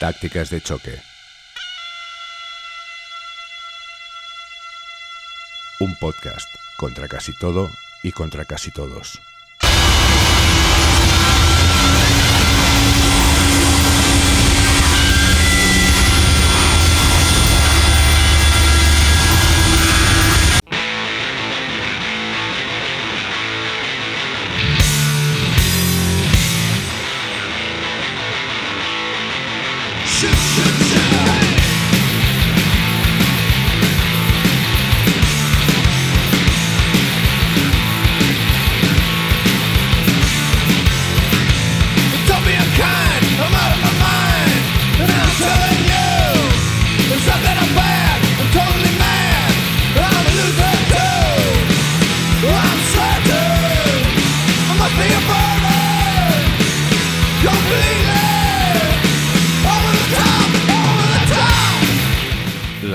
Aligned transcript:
Tácticas 0.00 0.50
de 0.50 0.60
choque. 0.60 1.00
Un 5.78 5.94
podcast 5.96 6.48
contra 6.76 7.06
casi 7.06 7.32
todo 7.32 7.70
y 8.02 8.10
contra 8.10 8.44
casi 8.44 8.72
todos. 8.72 9.20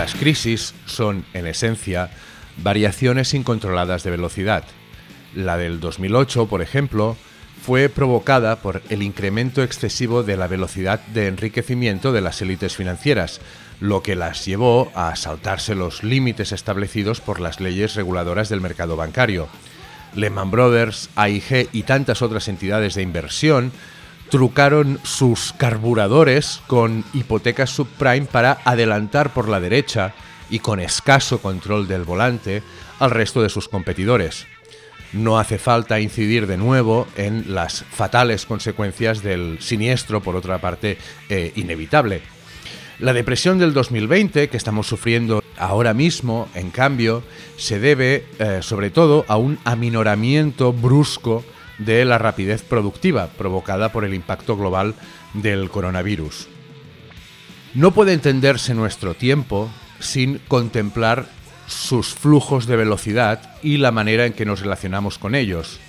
Las 0.10 0.20
crisis 0.20 0.74
son, 0.88 1.24
en 1.36 1.46
esencia, 1.46 2.10
variaciones 2.58 3.36
incontroladas 3.36 4.02
de 4.02 4.10
velocidad. 4.10 4.64
La 5.36 5.56
del 5.56 5.80
2008, 5.80 6.48
por 6.48 6.64
ejemplo, 6.64 7.16
fue 7.62 7.90
provocada 7.90 8.56
por 8.56 8.82
el 8.90 9.04
incremento 9.04 9.62
excesivo 9.62 10.24
de 10.24 10.36
la 10.36 10.48
velocidad 10.48 11.00
de 11.14 11.28
enriquecimiento 11.28 12.12
de 12.12 12.22
las 12.22 12.42
élites 12.42 12.76
financieras, 12.76 13.40
lo 13.80 14.02
que 14.02 14.16
las 14.16 14.48
llevó 14.48 14.92
a 14.96 15.16
saltarse 15.16 15.76
los 15.76 16.04
límites 16.04 16.54
establecidos 16.54 17.22
por 17.22 17.40
las 17.40 17.60
leyes 17.60 17.94
reguladoras 17.94 18.50
del 18.50 18.62
mercado 18.62 18.96
bancario. 18.96 19.48
Lehman 20.16 20.50
Brothers, 20.50 21.12
AIG 21.18 21.70
y 21.72 21.84
tantas 21.84 22.24
otras 22.24 22.48
entidades 22.48 22.96
de 22.96 23.04
inversión 23.04 23.72
trucaron 24.30 25.00
sus 25.04 25.54
carburadores 25.54 26.62
con 26.68 27.04
hipotecas 27.14 27.70
subprime 27.70 28.28
para 28.28 28.60
adelantar 28.64 29.34
por 29.34 29.50
la 29.50 29.60
derecha 29.60 30.14
y 30.50 30.60
con 30.60 30.80
escaso 30.80 31.42
control 31.42 31.88
del 31.88 32.04
volante 32.04 32.64
al 33.00 33.12
resto 33.12 33.42
de 33.42 33.50
sus 33.50 33.68
competidores. 33.68 34.46
No 35.12 35.40
hace 35.40 35.58
falta 35.58 36.00
incidir 36.00 36.46
de 36.46 36.58
nuevo 36.58 37.08
en 37.18 37.56
las 37.56 37.84
fatales 37.84 38.46
consecuencias 38.46 39.24
del 39.24 39.58
siniestro, 39.60 40.22
por 40.22 40.36
otra 40.36 40.60
parte, 40.60 40.98
eh, 41.30 41.52
inevitable. 41.56 42.22
La 43.00 43.14
depresión 43.14 43.58
del 43.58 43.74
2020 43.74 44.50
que 44.50 44.58
estamos 44.58 44.86
sufriendo 44.86 45.44
ahora 45.58 45.94
mismo, 45.94 46.48
en 46.54 46.70
cambio, 46.70 47.24
se 47.58 47.80
debe 47.80 48.26
eh, 48.38 48.60
sobre 48.62 48.92
todo 48.92 49.26
a 49.28 49.38
un 49.38 49.58
aminoramiento 49.64 50.74
brusco 50.74 51.44
de 51.80 52.06
la 52.06 52.18
rapidez 52.18 52.62
productiva 52.62 53.28
provocada 53.28 53.92
por 53.92 54.06
el 54.06 54.14
impacto 54.14 54.56
global 54.56 54.94
del 55.34 55.70
coronavirus. 55.70 56.48
No 57.74 57.92
puede 57.92 58.14
entenderse 58.14 58.74
nuestro 58.74 59.14
tiempo 59.14 59.70
sin 60.00 60.40
contemplar 60.48 61.28
sus 61.68 62.14
flujos 62.14 62.66
de 62.66 62.76
velocidad 62.76 63.56
y 63.62 63.78
la 63.78 63.92
manera 63.92 64.26
en 64.26 64.34
que 64.34 64.46
nos 64.46 64.62
relacionamos 64.62 65.18
con 65.18 65.36
ellos. 65.36 65.80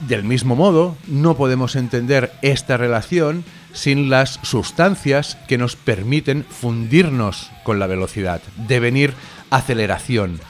Del 0.00 0.24
mismo 0.24 0.56
modo, 0.56 0.96
no 1.06 1.36
podemos 1.36 1.74
entender 1.74 2.32
esta 2.42 2.76
relación 2.76 3.44
sin 3.72 4.08
las 4.08 4.38
sustancias 4.42 5.36
que 5.48 5.58
nos 5.58 5.74
permiten 5.74 6.44
fundirnos 6.44 7.50
con 7.64 7.78
la 7.78 7.86
velocidad, 7.86 8.40
devenir 8.68 9.14
aceleración. 9.50 10.40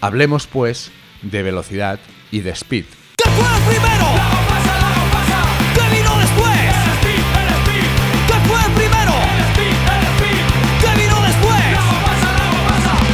Hablemos, 0.00 0.46
pues, 0.46 0.90
de 1.22 1.42
velocidad 1.42 1.98
y 2.30 2.40
de 2.40 2.50
speed. 2.50 2.86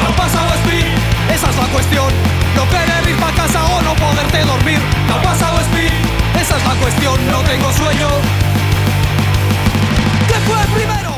No 0.02 0.16
pasa 0.16 0.42
o 0.42 0.54
speed, 0.54 0.86
esa 1.32 1.50
es 1.50 1.56
la 1.56 1.66
cuestión. 1.66 2.12
No 2.56 2.64
querer 2.68 3.08
ir 3.08 3.16
pa' 3.16 3.32
casa 3.32 3.64
o 3.64 3.82
no 3.82 3.94
poderte 3.94 4.38
dormir. 4.44 4.78
No 5.08 5.16
speed, 5.60 5.92
esa 6.40 6.56
es 6.56 6.64
la 6.64 6.74
cuestión. 6.74 7.26
No 7.30 7.42
tengo 7.42 7.72
sueño. 7.72 8.08
¿Qué 10.28 10.34
fue 10.46 10.60
el 10.60 10.68
primero? 10.68 11.10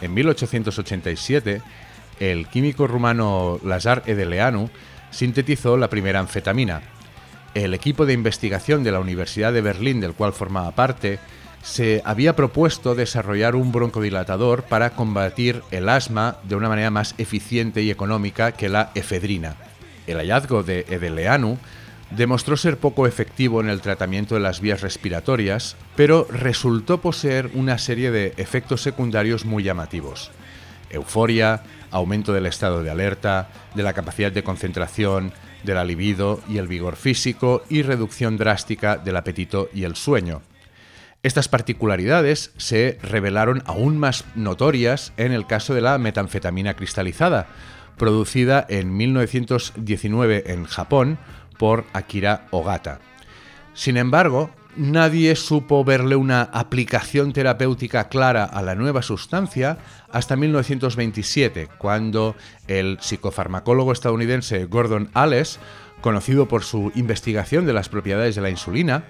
En 0.00 0.14
1887, 0.14 1.62
el 2.20 2.46
químico 2.48 2.86
rumano 2.86 3.58
Lazar 3.64 4.02
Edeleanu 4.06 4.70
sintetizó 5.10 5.76
la 5.76 5.88
primera 5.88 6.20
anfetamina. 6.20 6.82
El 7.56 7.72
equipo 7.72 8.04
de 8.04 8.12
investigación 8.12 8.84
de 8.84 8.92
la 8.92 9.00
Universidad 9.00 9.50
de 9.50 9.62
Berlín, 9.62 9.98
del 9.98 10.12
cual 10.12 10.34
formaba 10.34 10.72
parte, 10.72 11.18
se 11.62 12.02
había 12.04 12.36
propuesto 12.36 12.94
desarrollar 12.94 13.54
un 13.54 13.72
broncodilatador 13.72 14.64
para 14.64 14.90
combatir 14.90 15.62
el 15.70 15.88
asma 15.88 16.36
de 16.42 16.54
una 16.54 16.68
manera 16.68 16.90
más 16.90 17.14
eficiente 17.16 17.80
y 17.80 17.90
económica 17.90 18.52
que 18.52 18.68
la 18.68 18.90
efedrina. 18.94 19.56
El 20.06 20.18
hallazgo 20.18 20.64
de 20.64 20.84
Edeleanu 20.90 21.56
demostró 22.10 22.58
ser 22.58 22.76
poco 22.76 23.06
efectivo 23.06 23.62
en 23.62 23.70
el 23.70 23.80
tratamiento 23.80 24.34
de 24.34 24.42
las 24.42 24.60
vías 24.60 24.82
respiratorias, 24.82 25.76
pero 25.96 26.28
resultó 26.30 27.00
poseer 27.00 27.48
una 27.54 27.78
serie 27.78 28.10
de 28.10 28.34
efectos 28.36 28.82
secundarios 28.82 29.46
muy 29.46 29.62
llamativos. 29.62 30.30
Euforia, 30.90 31.62
aumento 31.90 32.34
del 32.34 32.44
estado 32.44 32.82
de 32.82 32.90
alerta, 32.90 33.48
de 33.74 33.82
la 33.82 33.94
capacidad 33.94 34.30
de 34.30 34.44
concentración, 34.44 35.32
de 35.66 35.74
la 35.74 35.84
libido 35.84 36.40
y 36.48 36.56
el 36.56 36.68
vigor 36.68 36.96
físico 36.96 37.62
y 37.68 37.82
reducción 37.82 38.38
drástica 38.38 38.96
del 38.96 39.16
apetito 39.16 39.68
y 39.74 39.84
el 39.84 39.96
sueño. 39.96 40.40
Estas 41.22 41.48
particularidades 41.48 42.52
se 42.56 42.98
revelaron 43.02 43.62
aún 43.66 43.98
más 43.98 44.24
notorias 44.36 45.12
en 45.16 45.32
el 45.32 45.46
caso 45.46 45.74
de 45.74 45.80
la 45.80 45.98
metanfetamina 45.98 46.74
cristalizada, 46.74 47.48
producida 47.98 48.64
en 48.68 48.96
1919 48.96 50.52
en 50.52 50.64
Japón 50.64 51.18
por 51.58 51.84
Akira 51.92 52.46
Ogata. 52.50 53.00
Sin 53.74 53.96
embargo, 53.96 54.50
nadie 54.76 55.36
supo 55.36 55.84
verle 55.84 56.16
una 56.16 56.42
aplicación 56.42 57.32
terapéutica 57.32 58.08
clara 58.08 58.44
a 58.44 58.62
la 58.62 58.74
nueva 58.74 59.02
sustancia 59.02 59.78
hasta 60.10 60.36
1927, 60.36 61.68
cuando 61.78 62.36
el 62.68 62.98
psicofarmacólogo 63.00 63.92
estadounidense 63.92 64.66
Gordon 64.66 65.10
Alles, 65.14 65.58
conocido 66.00 66.46
por 66.48 66.62
su 66.62 66.92
investigación 66.94 67.66
de 67.66 67.72
las 67.72 67.88
propiedades 67.88 68.34
de 68.34 68.42
la 68.42 68.50
insulina, 68.50 69.04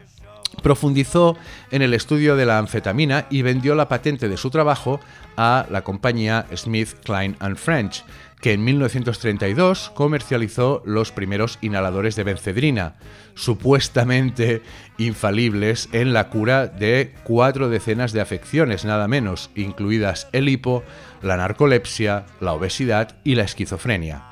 profundizó 0.63 1.37
en 1.71 1.83
el 1.83 1.95
estudio 1.95 2.37
de 2.37 2.47
la 2.47 2.59
anfetamina 2.59 3.27
y 3.31 3.43
vendió 3.43 3.75
la 3.75 3.89
patente 3.89 4.29
de 4.29 4.37
su 4.37 4.51
trabajo 4.51 5.01
a 5.37 5.67
la 5.71 5.83
compañía 5.83 6.47
Smith, 6.55 6.95
Klein 7.05 7.37
French, 7.57 8.05
que 8.41 8.53
en 8.53 8.65
1932 8.65 9.91
comercializó 9.95 10.83
los 10.85 11.11
primeros 11.11 11.59
inhaladores 11.63 12.17
de 12.17 12.25
bencedrina, 12.25 12.97
supuestamente 13.35 14.63
infalibles 14.99 15.89
en 15.93 16.13
la 16.13 16.29
cura 16.29 16.67
de 16.67 17.15
cuatro 17.25 17.69
decenas 17.69 18.13
de 18.13 18.21
afecciones, 18.21 18.85
nada 18.85 19.09
menos, 19.09 19.51
incluidas 19.55 20.29
el 20.33 20.49
hipo, 20.49 20.85
la 21.23 21.37
narcolepsia, 21.37 22.27
la 22.41 22.53
obesidad 22.53 23.17
y 23.25 23.35
la 23.35 23.45
esquizofrenia. 23.45 24.23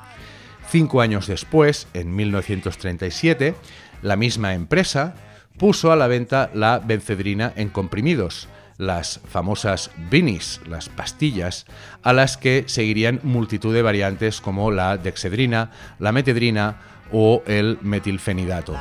Cinco 0.69 1.01
años 1.01 1.27
después, 1.27 1.87
en 1.93 2.15
1937, 2.15 3.55
la 4.01 4.15
misma 4.15 4.53
empresa 4.53 5.15
puso 5.57 5.91
a 5.91 5.95
la 5.95 6.07
venta 6.07 6.49
la 6.53 6.79
bencedrina 6.79 7.53
en 7.55 7.69
comprimidos, 7.69 8.49
las 8.77 9.21
famosas 9.29 9.91
Vinis, 10.09 10.61
las 10.67 10.89
pastillas, 10.89 11.65
a 12.03 12.13
las 12.13 12.37
que 12.37 12.65
seguirían 12.67 13.19
multitud 13.23 13.73
de 13.73 13.81
variantes 13.81 14.41
como 14.41 14.71
la 14.71 14.97
dexedrina, 14.97 15.71
la 15.99 16.11
metedrina 16.11 16.77
o 17.11 17.43
el 17.45 17.77
metilfenidato 17.81 18.75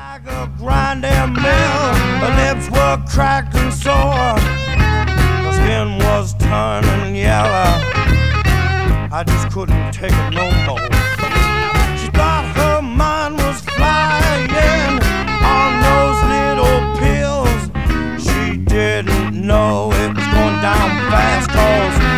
know 19.46 19.90
it 19.92 20.14
was 20.16 20.26
going 20.32 20.60
down 20.62 20.90
fast 21.10 21.50
cause. 21.50 22.14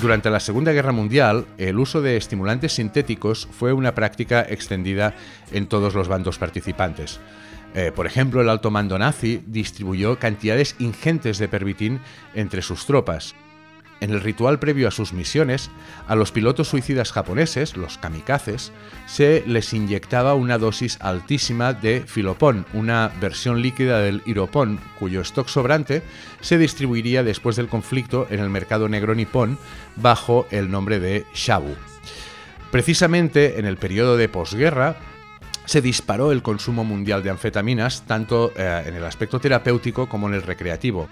Durante 0.00 0.30
la 0.30 0.40
Segunda 0.40 0.72
Guerra 0.72 0.92
Mundial, 0.92 1.44
el 1.58 1.78
uso 1.78 2.00
de 2.00 2.16
estimulantes 2.16 2.72
sintéticos 2.72 3.46
fue 3.50 3.74
una 3.74 3.94
práctica 3.94 4.40
extendida 4.48 5.14
en 5.52 5.66
todos 5.66 5.94
los 5.94 6.08
bandos 6.08 6.38
participantes. 6.38 7.20
Eh, 7.74 7.92
por 7.94 8.06
ejemplo, 8.06 8.40
el 8.40 8.48
alto 8.48 8.70
mando 8.70 8.98
nazi 8.98 9.42
distribuyó 9.46 10.18
cantidades 10.18 10.74
ingentes 10.78 11.38
de 11.38 11.48
pervitin 11.48 12.00
entre 12.34 12.62
sus 12.62 12.86
tropas, 12.86 13.34
en 14.00 14.10
el 14.10 14.20
ritual 14.20 14.58
previo 14.58 14.88
a 14.88 14.90
sus 14.90 15.12
misiones, 15.12 15.70
a 16.08 16.14
los 16.14 16.32
pilotos 16.32 16.68
suicidas 16.68 17.12
japoneses, 17.12 17.76
los 17.76 17.98
kamikazes, 17.98 18.72
se 19.06 19.44
les 19.46 19.74
inyectaba 19.74 20.34
una 20.34 20.56
dosis 20.56 20.96
altísima 21.00 21.74
de 21.74 22.04
filopón, 22.06 22.64
una 22.72 23.12
versión 23.20 23.60
líquida 23.60 24.00
del 24.00 24.22
iropón, 24.24 24.80
cuyo 24.98 25.20
stock 25.20 25.48
sobrante 25.48 26.02
se 26.40 26.56
distribuiría 26.56 27.22
después 27.22 27.56
del 27.56 27.68
conflicto 27.68 28.26
en 28.30 28.40
el 28.40 28.48
mercado 28.48 28.88
negro 28.88 29.14
nipón 29.14 29.58
bajo 29.96 30.46
el 30.50 30.70
nombre 30.70 30.98
de 30.98 31.26
shabu. 31.34 31.74
Precisamente 32.70 33.58
en 33.58 33.66
el 33.66 33.76
periodo 33.76 34.16
de 34.16 34.28
posguerra, 34.28 34.96
se 35.66 35.80
disparó 35.80 36.32
el 36.32 36.42
consumo 36.42 36.84
mundial 36.84 37.22
de 37.22 37.30
anfetaminas 37.30 38.02
tanto 38.02 38.52
eh, 38.56 38.82
en 38.86 38.94
el 38.94 39.04
aspecto 39.04 39.38
terapéutico 39.38 40.08
como 40.08 40.28
en 40.28 40.34
el 40.34 40.42
recreativo. 40.42 41.08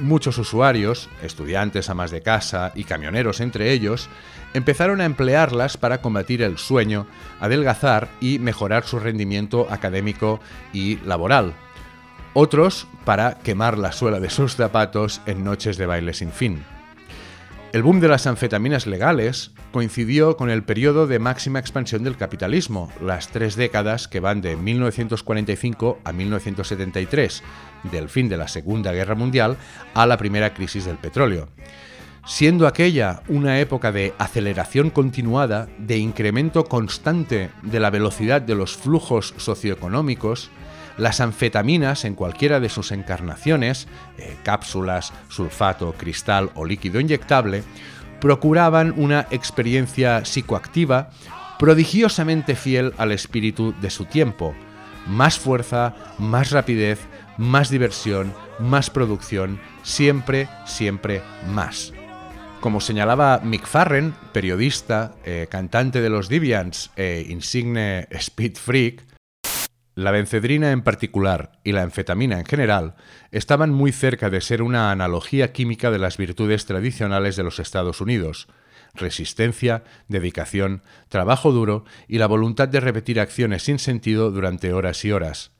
Muchos 0.00 0.38
usuarios, 0.38 1.08
estudiantes, 1.22 1.90
amas 1.90 2.12
de 2.12 2.22
casa 2.22 2.70
y 2.76 2.84
camioneros 2.84 3.40
entre 3.40 3.72
ellos, 3.72 4.08
empezaron 4.54 5.00
a 5.00 5.04
emplearlas 5.04 5.76
para 5.76 6.00
combatir 6.00 6.40
el 6.42 6.56
sueño, 6.56 7.06
adelgazar 7.40 8.08
y 8.20 8.38
mejorar 8.38 8.84
su 8.84 9.00
rendimiento 9.00 9.66
académico 9.68 10.38
y 10.72 10.96
laboral. 10.98 11.54
Otros 12.32 12.86
para 13.04 13.38
quemar 13.38 13.76
la 13.76 13.90
suela 13.90 14.20
de 14.20 14.30
sus 14.30 14.54
zapatos 14.54 15.20
en 15.26 15.42
noches 15.42 15.76
de 15.76 15.86
baile 15.86 16.14
sin 16.14 16.30
fin. 16.30 16.64
El 17.70 17.82
boom 17.82 18.00
de 18.00 18.08
las 18.08 18.26
anfetaminas 18.26 18.86
legales 18.86 19.50
coincidió 19.72 20.38
con 20.38 20.48
el 20.48 20.62
periodo 20.62 21.06
de 21.06 21.18
máxima 21.18 21.58
expansión 21.58 22.02
del 22.02 22.16
capitalismo, 22.16 22.90
las 23.02 23.28
tres 23.28 23.56
décadas 23.56 24.08
que 24.08 24.20
van 24.20 24.40
de 24.40 24.56
1945 24.56 25.98
a 26.02 26.12
1973, 26.12 27.42
del 27.92 28.08
fin 28.08 28.30
de 28.30 28.38
la 28.38 28.48
Segunda 28.48 28.92
Guerra 28.92 29.14
Mundial 29.14 29.58
a 29.92 30.06
la 30.06 30.16
primera 30.16 30.54
crisis 30.54 30.86
del 30.86 30.96
petróleo. 30.96 31.50
Siendo 32.26 32.66
aquella 32.66 33.22
una 33.28 33.60
época 33.60 33.92
de 33.92 34.14
aceleración 34.16 34.88
continuada, 34.88 35.68
de 35.76 35.98
incremento 35.98 36.64
constante 36.64 37.50
de 37.62 37.80
la 37.80 37.90
velocidad 37.90 38.40
de 38.40 38.54
los 38.54 38.78
flujos 38.78 39.34
socioeconómicos, 39.36 40.50
las 40.98 41.20
anfetaminas, 41.20 42.04
en 42.04 42.14
cualquiera 42.14 42.60
de 42.60 42.68
sus 42.68 42.92
encarnaciones, 42.92 43.88
eh, 44.18 44.36
cápsulas, 44.42 45.12
sulfato, 45.28 45.94
cristal 45.96 46.50
o 46.54 46.66
líquido 46.66 47.00
inyectable, 47.00 47.62
procuraban 48.20 48.92
una 48.96 49.26
experiencia 49.30 50.24
psicoactiva 50.24 51.10
prodigiosamente 51.58 52.54
fiel 52.54 52.92
al 52.98 53.12
espíritu 53.12 53.74
de 53.80 53.90
su 53.90 54.04
tiempo. 54.04 54.54
Más 55.06 55.38
fuerza, 55.38 55.94
más 56.18 56.50
rapidez, 56.50 57.00
más 57.38 57.70
diversión, 57.70 58.34
más 58.58 58.90
producción, 58.90 59.60
siempre, 59.82 60.48
siempre 60.66 61.22
más. 61.48 61.92
Como 62.60 62.80
señalaba 62.80 63.40
Mick 63.44 63.66
Farren, 63.66 64.14
periodista, 64.32 65.14
eh, 65.24 65.46
cantante 65.48 66.00
de 66.00 66.10
los 66.10 66.28
Deviants 66.28 66.90
e 66.96 67.24
insigne 67.28 68.08
Speed 68.10 68.56
Freak, 68.56 69.07
la 69.98 70.12
bencedrina 70.12 70.70
en 70.70 70.82
particular 70.82 71.58
y 71.64 71.72
la 71.72 71.82
anfetamina 71.82 72.38
en 72.38 72.46
general 72.46 72.94
estaban 73.32 73.72
muy 73.72 73.90
cerca 73.90 74.30
de 74.30 74.40
ser 74.40 74.62
una 74.62 74.92
analogía 74.92 75.52
química 75.52 75.90
de 75.90 75.98
las 75.98 76.16
virtudes 76.18 76.66
tradicionales 76.66 77.34
de 77.34 77.42
los 77.42 77.58
Estados 77.58 78.00
Unidos, 78.00 78.46
resistencia, 78.94 79.82
dedicación, 80.06 80.82
trabajo 81.08 81.50
duro 81.50 81.84
y 82.06 82.18
la 82.18 82.28
voluntad 82.28 82.68
de 82.68 82.78
repetir 82.78 83.18
acciones 83.18 83.64
sin 83.64 83.80
sentido 83.80 84.30
durante 84.30 84.72
horas 84.72 85.04
y 85.04 85.10
horas. 85.10 85.50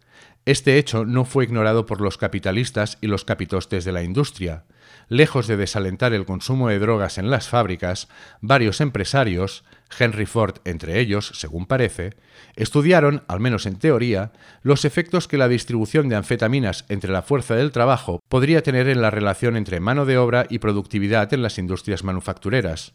Este 0.45 0.79
hecho 0.79 1.05
no 1.05 1.25
fue 1.25 1.43
ignorado 1.43 1.85
por 1.85 2.01
los 2.01 2.17
capitalistas 2.17 2.97
y 3.01 3.09
los 3.09 3.25
capitostes 3.25 3.85
de 3.85 3.91
la 3.91 4.05
industria. 4.05 4.67
Lejos 5.09 5.49
de 5.49 5.57
desalentar 5.57 6.13
el 6.13 6.27
consumo 6.27 6.69
de 6.69 6.79
drogas 6.79 7.19
en 7.19 7.29
las 7.29 7.49
fábricas, 7.49 8.07
varios 8.41 8.81
empresarios, 8.81 9.65
Henry 9.97 10.27
Ford 10.27 10.57
entre 10.65 11.01
ellos, 11.01 11.33
según 11.35 11.67
parece, 11.67 12.15
estudiaron, 12.57 13.23
al 13.29 13.41
menos 13.41 13.67
en 13.67 13.79
teoría, 13.79 14.33
los 14.63 14.85
efectos 14.85 15.29
que 15.29 15.39
la 15.39 15.49
distribución 15.49 16.09
de 16.09 16.17
anfetaminas 16.17 16.85
entre 16.89 17.13
la 17.13 17.23
fuerza 17.23 17.55
del 17.55 17.73
trabajo 17.73 18.21
podría 18.29 18.63
tener 18.63 18.89
en 18.89 19.03
la 19.03 19.11
relación 19.11 19.57
entre 19.57 19.81
mano 19.81 20.05
de 20.05 20.19
obra 20.19 20.47
y 20.49 20.59
productividad 20.59 21.33
en 21.33 21.43
las 21.43 21.59
industrias 21.59 22.05
manufactureras. 22.05 22.95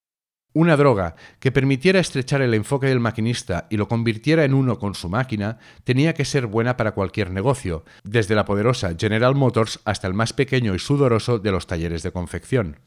Una 0.55 0.77
droga 0.77 1.15
que 1.39 1.51
permitiera 1.51 1.99
estrechar 1.99 2.43
el 2.43 2.53
enfoque 2.53 2.85
del 2.85 2.99
maquinista 2.99 3.65
y 3.71 3.77
lo 3.77 3.87
convirtiera 3.87 4.45
en 4.45 4.53
uno 4.53 4.77
con 4.77 4.93
su 4.93 5.09
máquina 5.09 5.57
tenía 5.83 6.13
que 6.13 6.25
ser 6.25 6.45
buena 6.45 6.77
para 6.77 6.91
cualquier 6.91 7.31
negocio, 7.31 7.85
desde 8.03 8.35
la 8.35 8.45
poderosa 8.45 8.93
General 8.95 9.33
Motors 9.33 9.79
hasta 9.83 10.05
el 10.05 10.13
más 10.13 10.31
pequeño 10.31 10.75
y 10.75 10.79
sudoroso 10.79 11.39
de 11.39 11.51
los 11.51 11.65
talleres 11.65 12.03
de 12.03 12.11
confección. 12.11 12.77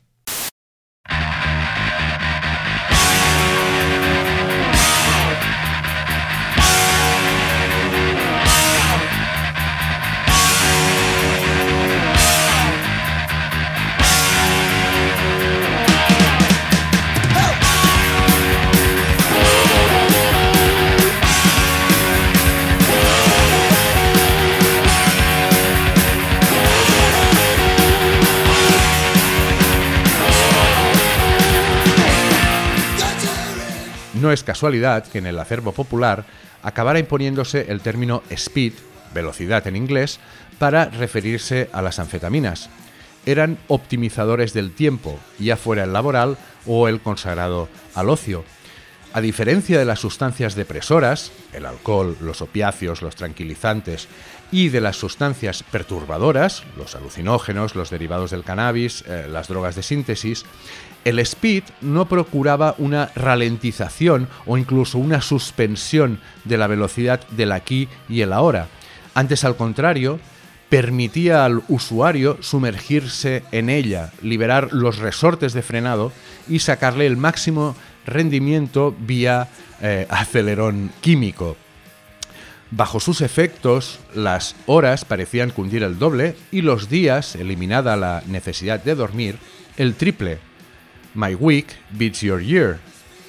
No 34.26 34.32
es 34.32 34.42
casualidad 34.42 35.06
que 35.06 35.18
en 35.18 35.26
el 35.26 35.38
acervo 35.38 35.70
popular 35.70 36.24
acabara 36.64 36.98
imponiéndose 36.98 37.66
el 37.68 37.80
término 37.80 38.24
speed, 38.28 38.72
velocidad 39.14 39.64
en 39.68 39.76
inglés, 39.76 40.18
para 40.58 40.86
referirse 40.86 41.70
a 41.72 41.80
las 41.80 42.00
anfetaminas. 42.00 42.68
Eran 43.24 43.56
optimizadores 43.68 44.52
del 44.52 44.72
tiempo, 44.72 45.20
ya 45.38 45.56
fuera 45.56 45.84
el 45.84 45.92
laboral 45.92 46.38
o 46.66 46.88
el 46.88 47.00
consagrado 47.00 47.68
al 47.94 48.10
ocio. 48.10 48.44
A 49.12 49.20
diferencia 49.20 49.78
de 49.78 49.84
las 49.84 50.00
sustancias 50.00 50.56
depresoras, 50.56 51.30
el 51.52 51.64
alcohol, 51.64 52.16
los 52.20 52.42
opiáceos, 52.42 53.02
los 53.02 53.14
tranquilizantes, 53.14 54.08
y 54.50 54.70
de 54.70 54.80
las 54.80 54.96
sustancias 54.96 55.62
perturbadoras, 55.62 56.64
los 56.76 56.96
alucinógenos, 56.96 57.76
los 57.76 57.90
derivados 57.90 58.32
del 58.32 58.42
cannabis, 58.42 59.04
eh, 59.06 59.28
las 59.30 59.46
drogas 59.46 59.76
de 59.76 59.84
síntesis, 59.84 60.44
el 61.06 61.20
speed 61.20 61.62
no 61.80 62.08
procuraba 62.08 62.74
una 62.78 63.12
ralentización 63.14 64.26
o 64.44 64.58
incluso 64.58 64.98
una 64.98 65.20
suspensión 65.20 66.18
de 66.42 66.58
la 66.58 66.66
velocidad 66.66 67.20
del 67.28 67.52
aquí 67.52 67.88
y 68.08 68.22
el 68.22 68.32
ahora. 68.32 68.66
Antes, 69.14 69.44
al 69.44 69.56
contrario, 69.56 70.18
permitía 70.68 71.44
al 71.44 71.62
usuario 71.68 72.38
sumergirse 72.40 73.44
en 73.52 73.70
ella, 73.70 74.10
liberar 74.20 74.72
los 74.72 74.98
resortes 74.98 75.52
de 75.52 75.62
frenado 75.62 76.10
y 76.48 76.58
sacarle 76.58 77.06
el 77.06 77.16
máximo 77.16 77.76
rendimiento 78.04 78.92
vía 78.98 79.46
eh, 79.80 80.08
acelerón 80.10 80.90
químico. 81.00 81.56
Bajo 82.72 82.98
sus 82.98 83.20
efectos, 83.20 84.00
las 84.12 84.56
horas 84.66 85.04
parecían 85.04 85.50
cundir 85.50 85.84
el 85.84 86.00
doble 86.00 86.34
y 86.50 86.62
los 86.62 86.88
días, 86.88 87.36
eliminada 87.36 87.96
la 87.96 88.24
necesidad 88.26 88.82
de 88.82 88.96
dormir, 88.96 89.38
el 89.76 89.94
triple. 89.94 90.40
My 91.16 91.34
week 91.34 91.68
beats 91.92 92.22
your 92.22 92.42
year. 92.42 92.78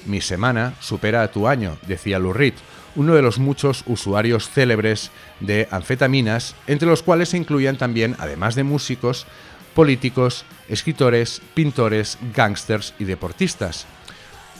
Mi 0.04 0.20
semana 0.20 0.74
supera 0.78 1.22
a 1.22 1.30
tu 1.32 1.48
año, 1.48 1.78
decía 1.86 2.18
Lou 2.18 2.34
Reed, 2.34 2.52
uno 2.96 3.14
de 3.14 3.22
los 3.22 3.38
muchos 3.38 3.82
usuarios 3.86 4.50
célebres 4.50 5.10
de 5.40 5.66
anfetaminas, 5.70 6.54
entre 6.66 6.86
los 6.86 7.02
cuales 7.02 7.30
se 7.30 7.38
incluían 7.38 7.78
también, 7.78 8.14
además 8.18 8.54
de 8.56 8.64
músicos, 8.64 9.26
políticos, 9.74 10.44
escritores, 10.68 11.40
pintores, 11.54 12.18
gángsters 12.34 12.92
y 12.98 13.04
deportistas. 13.04 13.86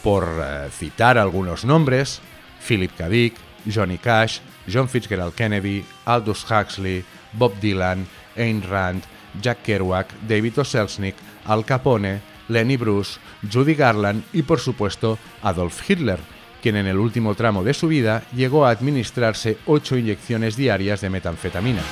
Por 0.03 0.25
eh, 0.25 0.71
citar 0.71 1.19
algunos 1.19 1.67
nombres, 1.67 2.23
Philip 2.67 2.97
K. 2.97 3.11
Dick, 3.11 3.35
Johnny 3.71 3.99
Cash, 3.99 4.39
John 4.73 4.89
Fitzgerald 4.89 5.35
Kennedy, 5.35 5.85
Aldous 6.07 6.47
Huxley, 6.51 7.05
Bob 7.35 7.53
Dylan, 7.61 8.07
Ayn 8.39 8.63
Rand, 8.63 9.03
Jack 9.43 9.65
Kerouac, 9.65 10.09
David 10.27 10.59
Oselznick, 10.59 11.17
Al 11.45 11.67
Capone, 11.67 12.23
Lenny 12.49 12.77
Bruce, 12.77 13.21
Judy 13.51 13.75
Garland 13.75 14.25
y 14.33 14.43
por 14.43 14.61
supuesto 14.61 15.19
Adolf 15.43 15.89
Hitler, 15.89 16.19
quien 16.63 16.77
en 16.77 16.87
el 16.87 16.99
último 16.99 17.35
tramo 17.35 17.63
de 17.63 17.75
su 17.75 17.89
vida 17.89 18.25
llegó 18.35 18.67
a 18.67 18.71
administrarse 18.71 19.59
ocho 19.67 19.97
inyecciones 19.97 20.57
diarias 20.57 21.01
de 21.01 21.11
metanfetamina. 21.11 21.83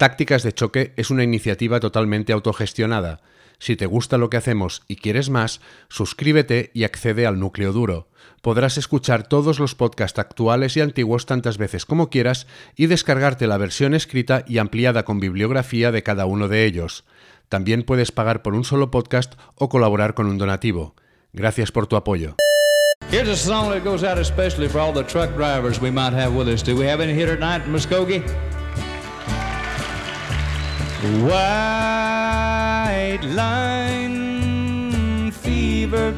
Tácticas 0.00 0.42
de 0.42 0.54
Choque 0.54 0.94
es 0.96 1.10
una 1.10 1.24
iniciativa 1.24 1.78
totalmente 1.78 2.32
autogestionada. 2.32 3.20
Si 3.58 3.76
te 3.76 3.84
gusta 3.84 4.16
lo 4.16 4.30
que 4.30 4.38
hacemos 4.38 4.80
y 4.88 4.96
quieres 4.96 5.28
más, 5.28 5.60
suscríbete 5.90 6.70
y 6.72 6.84
accede 6.84 7.26
al 7.26 7.38
núcleo 7.38 7.74
duro. 7.74 8.08
Podrás 8.40 8.78
escuchar 8.78 9.28
todos 9.28 9.58
los 9.58 9.74
podcasts 9.74 10.18
actuales 10.18 10.78
y 10.78 10.80
antiguos 10.80 11.26
tantas 11.26 11.58
veces 11.58 11.84
como 11.84 12.08
quieras 12.08 12.46
y 12.76 12.86
descargarte 12.86 13.46
la 13.46 13.58
versión 13.58 13.92
escrita 13.92 14.42
y 14.48 14.56
ampliada 14.56 15.04
con 15.04 15.20
bibliografía 15.20 15.92
de 15.92 16.02
cada 16.02 16.24
uno 16.24 16.48
de 16.48 16.64
ellos. 16.64 17.04
También 17.50 17.82
puedes 17.82 18.10
pagar 18.10 18.40
por 18.40 18.54
un 18.54 18.64
solo 18.64 18.90
podcast 18.90 19.34
o 19.54 19.68
colaborar 19.68 20.14
con 20.14 20.24
un 20.28 20.38
donativo. 20.38 20.94
Gracias 21.34 21.72
por 21.72 21.86
tu 21.86 21.96
apoyo. 21.96 22.36
Fever. 35.32 36.12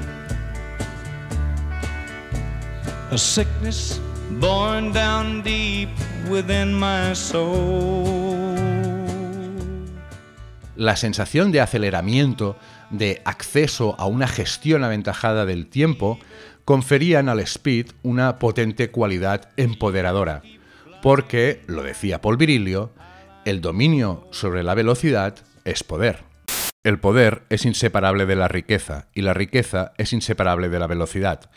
A 3.13 3.17
sickness 3.17 4.01
down 4.41 5.43
deep 5.45 5.89
within 6.29 6.75
my 6.75 7.15
soul. 7.15 8.57
La 10.75 10.97
sensación 10.97 11.53
de 11.53 11.61
aceleramiento, 11.61 12.57
de 12.91 13.23
acceso 13.25 13.95
a 14.01 14.07
una 14.07 14.27
gestión 14.27 14.83
aventajada 14.83 15.47
del 15.47 15.69
tiempo, 15.69 16.19
conferían 16.65 17.29
al 17.29 17.39
speed 17.39 17.93
una 18.03 18.41
potente 18.41 18.91
cualidad 18.91 19.49
empoderadora, 19.57 20.43
porque, 21.03 21.63
lo 21.69 21.85
decía 21.85 22.21
Paul 22.21 22.37
Virilio, 22.37 22.91
el 23.45 23.61
dominio 23.61 24.29
sobre 24.31 24.63
la 24.63 24.75
velocidad 24.75 25.37
es 25.65 25.83
poder. 25.83 26.25
El 26.85 26.99
poder 26.99 27.43
es 27.49 27.65
inseparable 27.65 28.27
de 28.27 28.37
la 28.37 28.49
riqueza 28.49 29.09
y 29.15 29.23
la 29.23 29.35
riqueza 29.35 29.93
es 29.99 30.13
inseparable 30.13 30.69
de 30.69 30.79
la 30.79 30.87
velocidad. 30.87 31.51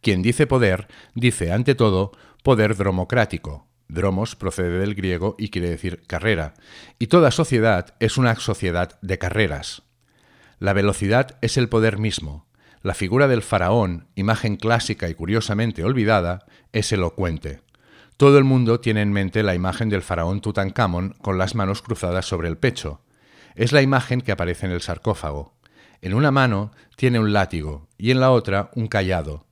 Quien 0.00 0.22
dice 0.22 0.46
poder, 0.46 0.88
dice 1.14 1.52
ante 1.52 1.74
todo 1.74 2.12
poder 2.42 2.76
dromocrático. 2.76 3.66
Dromos 3.88 4.36
procede 4.36 4.78
del 4.78 4.94
griego 4.94 5.34
y 5.38 5.48
quiere 5.48 5.70
decir 5.70 6.02
carrera, 6.06 6.54
y 6.98 7.08
toda 7.08 7.30
sociedad 7.30 7.94
es 8.00 8.16
una 8.16 8.34
sociedad 8.36 8.98
de 9.02 9.18
carreras. 9.18 9.82
La 10.58 10.72
velocidad 10.72 11.38
es 11.42 11.56
el 11.56 11.68
poder 11.68 11.98
mismo. 11.98 12.46
La 12.82 12.94
figura 12.94 13.28
del 13.28 13.42
faraón, 13.42 14.08
imagen 14.14 14.56
clásica 14.56 15.08
y 15.08 15.14
curiosamente 15.14 15.84
olvidada, 15.84 16.46
es 16.72 16.90
elocuente. 16.92 17.60
Todo 18.16 18.38
el 18.38 18.44
mundo 18.44 18.80
tiene 18.80 19.02
en 19.02 19.12
mente 19.12 19.42
la 19.42 19.54
imagen 19.54 19.88
del 19.88 20.02
faraón 20.02 20.40
Tutankamón 20.40 21.16
con 21.20 21.38
las 21.38 21.54
manos 21.54 21.82
cruzadas 21.82 22.26
sobre 22.26 22.48
el 22.48 22.58
pecho. 22.58 23.00
Es 23.54 23.72
la 23.72 23.82
imagen 23.82 24.20
que 24.20 24.32
aparece 24.32 24.66
en 24.66 24.72
el 24.72 24.80
sarcófago. 24.80 25.54
En 26.00 26.14
una 26.14 26.30
mano 26.30 26.72
tiene 26.96 27.18
un 27.18 27.32
látigo 27.32 27.88
y 27.98 28.10
en 28.10 28.20
la 28.20 28.30
otra 28.30 28.70
un 28.74 28.86
callado. 28.88 29.46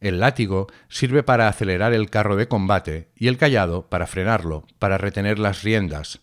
El 0.00 0.20
látigo 0.20 0.66
sirve 0.88 1.22
para 1.22 1.48
acelerar 1.48 1.92
el 1.94 2.10
carro 2.10 2.36
de 2.36 2.46
combate 2.46 3.10
y 3.16 3.28
el 3.28 3.38
callado 3.38 3.88
para 3.88 4.06
frenarlo, 4.06 4.66
para 4.78 4.98
retener 4.98 5.38
las 5.38 5.62
riendas. 5.62 6.20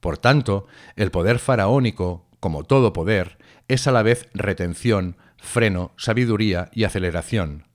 Por 0.00 0.18
tanto, 0.18 0.66
el 0.96 1.10
poder 1.10 1.38
faraónico, 1.38 2.26
como 2.40 2.64
todo 2.64 2.92
poder, 2.92 3.38
es 3.68 3.86
a 3.86 3.92
la 3.92 4.02
vez 4.02 4.28
retención, 4.32 5.16
freno, 5.36 5.92
sabiduría 5.96 6.70
y 6.72 6.84
aceleración. 6.84 7.67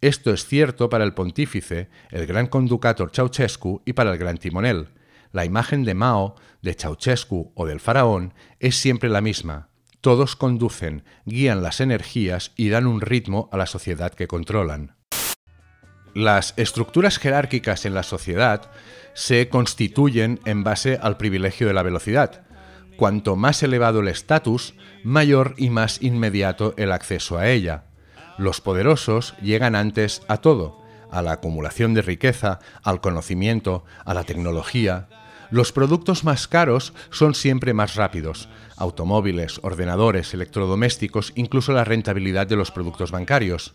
Esto 0.00 0.32
es 0.32 0.46
cierto 0.46 0.88
para 0.88 1.02
el 1.02 1.12
pontífice, 1.12 1.88
el 2.10 2.26
gran 2.26 2.46
conducator 2.46 3.10
Ceausescu 3.12 3.82
y 3.84 3.94
para 3.94 4.12
el 4.12 4.18
gran 4.18 4.38
timonel. 4.38 4.90
La 5.32 5.44
imagen 5.44 5.84
de 5.84 5.94
Mao, 5.94 6.36
de 6.62 6.74
Ceausescu 6.74 7.52
o 7.56 7.66
del 7.66 7.80
faraón 7.80 8.32
es 8.60 8.76
siempre 8.76 9.08
la 9.08 9.20
misma. 9.20 9.70
Todos 10.00 10.36
conducen, 10.36 11.02
guían 11.24 11.64
las 11.64 11.80
energías 11.80 12.52
y 12.56 12.68
dan 12.68 12.86
un 12.86 13.00
ritmo 13.00 13.48
a 13.50 13.56
la 13.56 13.66
sociedad 13.66 14.14
que 14.14 14.28
controlan. 14.28 14.94
Las 16.14 16.54
estructuras 16.56 17.18
jerárquicas 17.18 17.84
en 17.84 17.94
la 17.94 18.04
sociedad 18.04 18.70
se 19.14 19.48
constituyen 19.48 20.38
en 20.44 20.62
base 20.62 20.98
al 21.02 21.16
privilegio 21.16 21.66
de 21.66 21.74
la 21.74 21.82
velocidad. 21.82 22.46
Cuanto 22.96 23.34
más 23.34 23.64
elevado 23.64 24.00
el 24.00 24.08
estatus, 24.08 24.74
mayor 25.02 25.54
y 25.56 25.70
más 25.70 26.00
inmediato 26.02 26.74
el 26.76 26.92
acceso 26.92 27.36
a 27.36 27.48
ella. 27.48 27.87
Los 28.38 28.60
poderosos 28.60 29.34
llegan 29.42 29.74
antes 29.74 30.22
a 30.28 30.36
todo, 30.36 30.80
a 31.10 31.22
la 31.22 31.32
acumulación 31.32 31.92
de 31.92 32.02
riqueza, 32.02 32.60
al 32.84 33.00
conocimiento, 33.00 33.84
a 34.04 34.14
la 34.14 34.22
tecnología. 34.22 35.08
Los 35.50 35.72
productos 35.72 36.22
más 36.22 36.46
caros 36.46 36.92
son 37.10 37.34
siempre 37.34 37.74
más 37.74 37.96
rápidos. 37.96 38.48
Automóviles, 38.76 39.58
ordenadores, 39.62 40.34
electrodomésticos, 40.34 41.32
incluso 41.34 41.72
la 41.72 41.82
rentabilidad 41.84 42.46
de 42.46 42.54
los 42.54 42.70
productos 42.70 43.10
bancarios. 43.10 43.74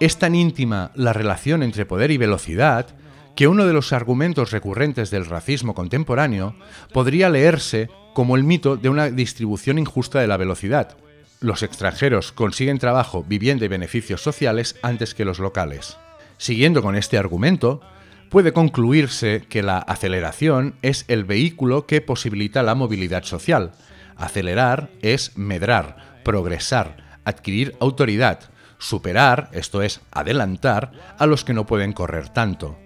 Es 0.00 0.18
tan 0.18 0.34
íntima 0.34 0.90
la 0.94 1.14
relación 1.14 1.62
entre 1.62 1.86
poder 1.86 2.10
y 2.10 2.18
velocidad 2.18 2.88
que 3.36 3.48
uno 3.48 3.64
de 3.64 3.72
los 3.72 3.94
argumentos 3.94 4.50
recurrentes 4.50 5.10
del 5.10 5.24
racismo 5.24 5.74
contemporáneo 5.74 6.54
podría 6.92 7.30
leerse 7.30 7.88
como 8.12 8.36
el 8.36 8.44
mito 8.44 8.76
de 8.76 8.90
una 8.90 9.08
distribución 9.10 9.78
injusta 9.78 10.20
de 10.20 10.26
la 10.26 10.36
velocidad, 10.36 10.96
los 11.44 11.62
extranjeros 11.62 12.32
consiguen 12.32 12.78
trabajo, 12.78 13.22
vivienda 13.22 13.66
y 13.66 13.68
beneficios 13.68 14.22
sociales 14.22 14.76
antes 14.82 15.14
que 15.14 15.26
los 15.26 15.38
locales. 15.38 15.98
Siguiendo 16.38 16.80
con 16.82 16.96
este 16.96 17.18
argumento, 17.18 17.82
puede 18.30 18.54
concluirse 18.54 19.44
que 19.46 19.62
la 19.62 19.76
aceleración 19.78 20.74
es 20.80 21.04
el 21.06 21.24
vehículo 21.24 21.86
que 21.86 22.00
posibilita 22.00 22.62
la 22.62 22.74
movilidad 22.74 23.24
social. 23.24 23.72
Acelerar 24.16 24.88
es 25.02 25.36
medrar, 25.36 26.20
progresar, 26.24 27.20
adquirir 27.24 27.76
autoridad, 27.78 28.40
superar, 28.78 29.50
esto 29.52 29.82
es, 29.82 30.00
adelantar, 30.12 30.92
a 31.18 31.26
los 31.26 31.44
que 31.44 31.52
no 31.52 31.66
pueden 31.66 31.92
correr 31.92 32.30
tanto. 32.30 32.78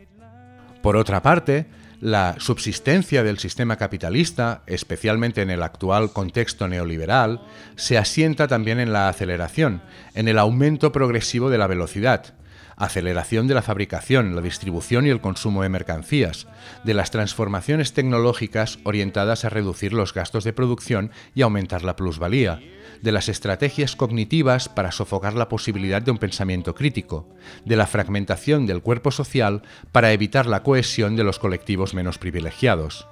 Por 0.83 0.97
otra 0.97 1.23
parte, 1.23 1.67
la 2.01 2.37
subsistencia 2.39 3.23
del 3.23 3.39
sistema 3.39 3.77
capitalista, 3.77 4.63
especialmente 4.67 5.43
en 5.43 5.51
el 5.51 5.63
actual 5.63 6.13
contexto 6.13 6.69
neoliberal, 6.69 7.43
se 7.77 7.99
asienta 7.99 8.47
también 8.47 8.79
en 8.79 8.93
la 8.93 9.09
aceleración, 9.09 9.83
en 10.15 10.29
el 10.29 10.39
aumento 10.39 10.93
progresivo 10.93 11.51
de 11.51 11.59
la 11.59 11.67
velocidad, 11.67 12.35
aceleración 12.77 13.49
de 13.49 13.55
la 13.55 13.63
fabricación, 13.63 14.37
la 14.37 14.41
distribución 14.41 15.07
y 15.07 15.11
el 15.11 15.21
consumo 15.21 15.63
de 15.63 15.69
mercancías, 15.69 16.47
de 16.85 16.95
las 16.95 17.11
transformaciones 17.11 17.93
tecnológicas 17.93 18.79
orientadas 18.85 19.45
a 19.45 19.49
reducir 19.49 19.93
los 19.93 20.15
gastos 20.15 20.45
de 20.45 20.53
producción 20.53 21.11
y 21.35 21.43
aumentar 21.43 21.83
la 21.83 21.97
plusvalía, 21.97 22.61
de 23.03 23.13
las 23.13 23.29
estrategias 23.29 23.97
cognitivas 23.97 24.69
para 24.69 24.93
sofocar 24.93 25.35
la 25.35 25.49
posibilidad 25.49 26.03
de 26.03 26.11
un 26.11 26.19
pensamiento 26.19 26.75
crítico, 26.75 27.29
de 27.65 27.77
la 27.77 27.87
fragmentación 27.87 28.67
del 28.67 28.83
cuerpo 28.83 29.11
social 29.11 29.63
para 29.93 30.13
evitar 30.13 30.47
la 30.47 30.63
cohesión 30.63 31.17
de 31.17 31.25
los 31.25 31.39
colectivos 31.39 31.95
menos 31.95 32.19
privilegiados. 32.19 33.07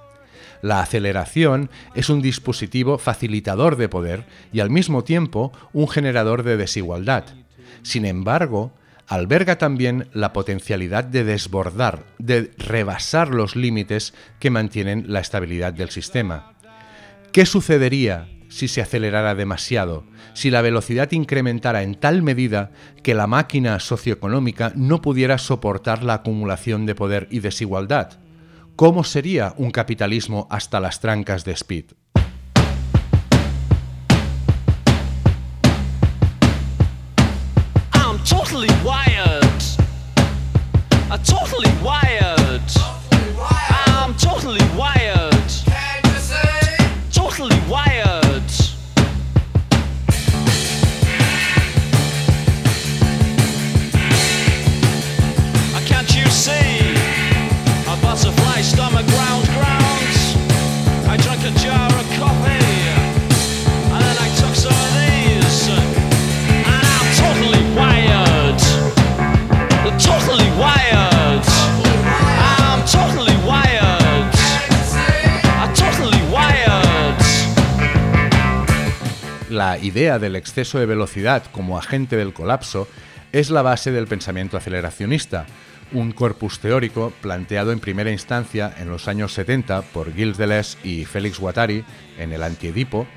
La 0.61 0.81
aceleración 0.81 1.69
es 1.95 2.09
un 2.09 2.21
dispositivo 2.21 2.97
facilitador 2.97 3.75
de 3.75 3.89
poder 3.89 4.25
y 4.51 4.59
al 4.59 4.69
mismo 4.69 5.03
tiempo 5.03 5.51
un 5.73 5.87
generador 5.87 6.43
de 6.43 6.57
desigualdad. 6.57 7.25
Sin 7.83 8.05
embargo, 8.05 8.71
alberga 9.07 9.57
también 9.57 10.09
la 10.13 10.33
potencialidad 10.33 11.03
de 11.03 11.23
desbordar, 11.23 12.05
de 12.17 12.51
rebasar 12.57 13.29
los 13.29 13.55
límites 13.55 14.13
que 14.39 14.49
mantienen 14.49 15.05
la 15.07 15.19
estabilidad 15.19 15.73
del 15.73 15.89
sistema. 15.89 16.53
¿Qué 17.31 17.45
sucedería 17.45 18.27
si 18.57 18.67
se 18.67 18.81
acelerara 18.81 19.35
demasiado, 19.35 20.03
si 20.33 20.49
la 20.49 20.63
velocidad 20.63 21.11
incrementara 21.11 21.83
en 21.83 21.93
tal 21.93 22.23
medida 22.23 22.71
que 23.03 23.13
la 23.13 23.27
máquina 23.27 23.79
socioeconómica 23.79 24.71
no 24.75 24.99
pudiera 24.99 25.37
soportar 25.37 26.03
la 26.03 26.15
acumulación 26.15 26.87
de 26.87 26.95
poder 26.95 27.27
y 27.29 27.39
desigualdad? 27.39 28.19
¿Cómo 28.75 29.03
sería 29.03 29.53
un 29.57 29.69
capitalismo 29.69 30.47
hasta 30.49 30.79
las 30.79 30.99
trancas 30.99 31.45
de 31.45 31.51
Speed? 31.51 31.85
La 79.67 79.77
idea 79.77 80.17
del 80.17 80.37
exceso 80.37 80.79
de 80.79 80.85
velocidad 80.85 81.43
como 81.51 81.77
agente 81.77 82.15
del 82.15 82.31
colapso 82.31 82.87
es 83.33 83.49
la 83.49 83.63
base 83.63 83.91
del 83.91 84.07
pensamiento 84.07 84.55
aceleracionista, 84.55 85.45
un 85.91 86.13
corpus 86.13 86.61
teórico 86.61 87.11
planteado 87.19 87.73
en 87.73 87.81
primera 87.81 88.09
instancia 88.09 88.73
en 88.77 88.87
los 88.87 89.09
años 89.09 89.33
70 89.33 89.81
por 89.81 90.13
Gilles 90.13 90.37
Deleuze 90.37 90.77
y 90.85 91.03
Félix 91.03 91.37
Guattari 91.39 91.83
en 92.17 92.31
el 92.31 92.43
Antiedipo, 92.43 93.07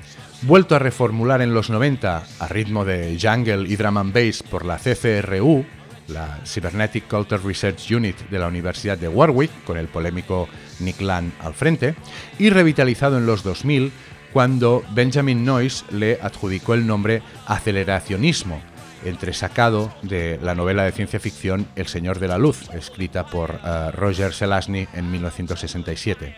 vuelto 0.41 0.75
a 0.75 0.79
reformular 0.79 1.41
en 1.41 1.53
los 1.53 1.69
90 1.69 2.21
a 2.39 2.47
ritmo 2.49 2.83
de 2.83 3.17
jungle 3.17 3.65
y 3.69 3.77
drum 3.77 3.95
and 3.99 4.13
bass 4.13 4.43
por 4.43 4.65
la 4.65 4.77
CCRU, 4.77 5.63
la 6.09 6.41
Cybernetic 6.45 7.07
Culture 7.07 7.41
Research 7.41 7.89
Unit 7.91 8.29
de 8.29 8.39
la 8.39 8.49
Universidad 8.49 8.97
de 8.97 9.07
Warwick, 9.07 9.63
con 9.63 9.77
el 9.77 9.87
polémico 9.87 10.49
Nick 10.81 10.99
Land 10.99 11.31
al 11.39 11.53
frente, 11.53 11.95
y 12.39 12.49
revitalizado 12.49 13.17
en 13.17 13.25
los 13.25 13.41
2000 13.41 13.93
cuando 14.33 14.83
Benjamin 14.91 15.43
Noyce 15.43 15.83
le 15.91 16.19
adjudicó 16.21 16.73
el 16.73 16.87
nombre 16.87 17.21
aceleracionismo, 17.47 18.61
entresacado 19.03 19.93
de 20.01 20.39
la 20.41 20.55
novela 20.55 20.83
de 20.83 20.91
ciencia 20.91 21.19
ficción 21.19 21.67
El 21.75 21.87
Señor 21.87 22.19
de 22.19 22.27
la 22.27 22.37
Luz, 22.37 22.69
escrita 22.73 23.25
por 23.25 23.51
uh, 23.51 23.91
Roger 23.91 24.33
Zelazny 24.33 24.87
en 24.93 25.11
1967. 25.11 26.35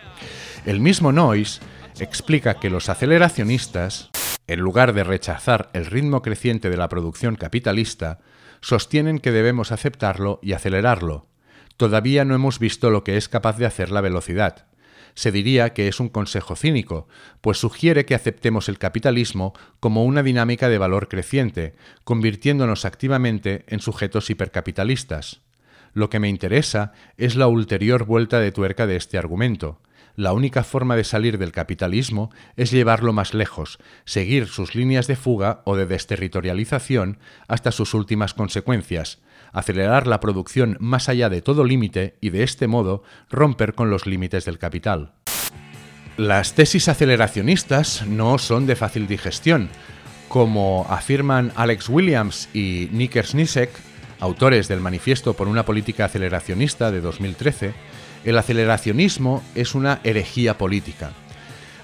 El 0.65 0.79
mismo 0.79 1.11
Noyce 1.11 1.61
explica 1.99 2.55
que 2.55 2.69
los 2.69 2.89
aceleracionistas, 2.89 4.09
en 4.47 4.59
lugar 4.59 4.93
de 4.93 5.03
rechazar 5.03 5.69
el 5.73 5.85
ritmo 5.85 6.21
creciente 6.21 6.69
de 6.69 6.77
la 6.77 6.89
producción 6.89 7.35
capitalista, 7.35 8.19
sostienen 8.61 9.19
que 9.19 9.31
debemos 9.31 9.71
aceptarlo 9.71 10.39
y 10.41 10.53
acelerarlo. 10.53 11.27
Todavía 11.77 12.25
no 12.25 12.33
hemos 12.33 12.59
visto 12.59 12.89
lo 12.89 13.03
que 13.03 13.17
es 13.17 13.29
capaz 13.29 13.57
de 13.57 13.65
hacer 13.65 13.91
la 13.91 14.01
velocidad 14.01 14.65
se 15.15 15.31
diría 15.31 15.73
que 15.73 15.87
es 15.87 15.99
un 15.99 16.09
consejo 16.09 16.55
cínico, 16.55 17.07
pues 17.41 17.57
sugiere 17.57 18.05
que 18.05 18.15
aceptemos 18.15 18.69
el 18.69 18.79
capitalismo 18.79 19.53
como 19.79 20.03
una 20.05 20.23
dinámica 20.23 20.69
de 20.69 20.77
valor 20.77 21.07
creciente, 21.07 21.75
convirtiéndonos 22.03 22.85
activamente 22.85 23.65
en 23.67 23.79
sujetos 23.79 24.29
hipercapitalistas. 24.29 25.41
Lo 25.93 26.09
que 26.09 26.19
me 26.19 26.29
interesa 26.29 26.93
es 27.17 27.35
la 27.35 27.47
ulterior 27.47 28.05
vuelta 28.05 28.39
de 28.39 28.51
tuerca 28.51 28.87
de 28.87 28.95
este 28.95 29.17
argumento. 29.17 29.79
La 30.15 30.33
única 30.33 30.63
forma 30.63 30.95
de 30.95 31.03
salir 31.03 31.37
del 31.37 31.51
capitalismo 31.51 32.31
es 32.55 32.71
llevarlo 32.71 33.13
más 33.13 33.33
lejos, 33.33 33.79
seguir 34.05 34.47
sus 34.47 34.75
líneas 34.75 35.07
de 35.07 35.15
fuga 35.15 35.61
o 35.65 35.75
de 35.75 35.87
desterritorialización 35.87 37.17
hasta 37.47 37.71
sus 37.71 37.95
últimas 37.95 38.33
consecuencias, 38.35 39.19
acelerar 39.53 40.07
la 40.07 40.19
producción 40.19 40.75
más 40.79 41.07
allá 41.07 41.29
de 41.29 41.41
todo 41.41 41.63
límite 41.63 42.17
y 42.19 42.31
de 42.31 42.43
este 42.43 42.67
modo 42.67 43.03
romper 43.29 43.75
con 43.75 43.89
los 43.89 44.05
límites 44.05 44.43
del 44.45 44.57
capital. 44.57 45.13
Las 46.17 46.53
tesis 46.53 46.89
aceleracionistas 46.89 48.05
no 48.05 48.37
son 48.37 48.67
de 48.67 48.75
fácil 48.75 49.07
digestión. 49.07 49.69
Como 50.27 50.85
afirman 50.89 51.51
Alex 51.55 51.89
Williams 51.89 52.49
y 52.53 52.89
Nick 52.91 53.15
Ersnisek, 53.15 53.71
autores 54.19 54.67
del 54.67 54.79
Manifiesto 54.79 55.33
por 55.33 55.47
una 55.47 55.65
política 55.65 56.05
aceleracionista 56.05 56.91
de 56.91 57.01
2013, 57.01 57.73
el 58.25 58.37
aceleracionismo 58.37 59.43
es 59.55 59.75
una 59.75 59.99
herejía 60.03 60.57
política. 60.57 61.11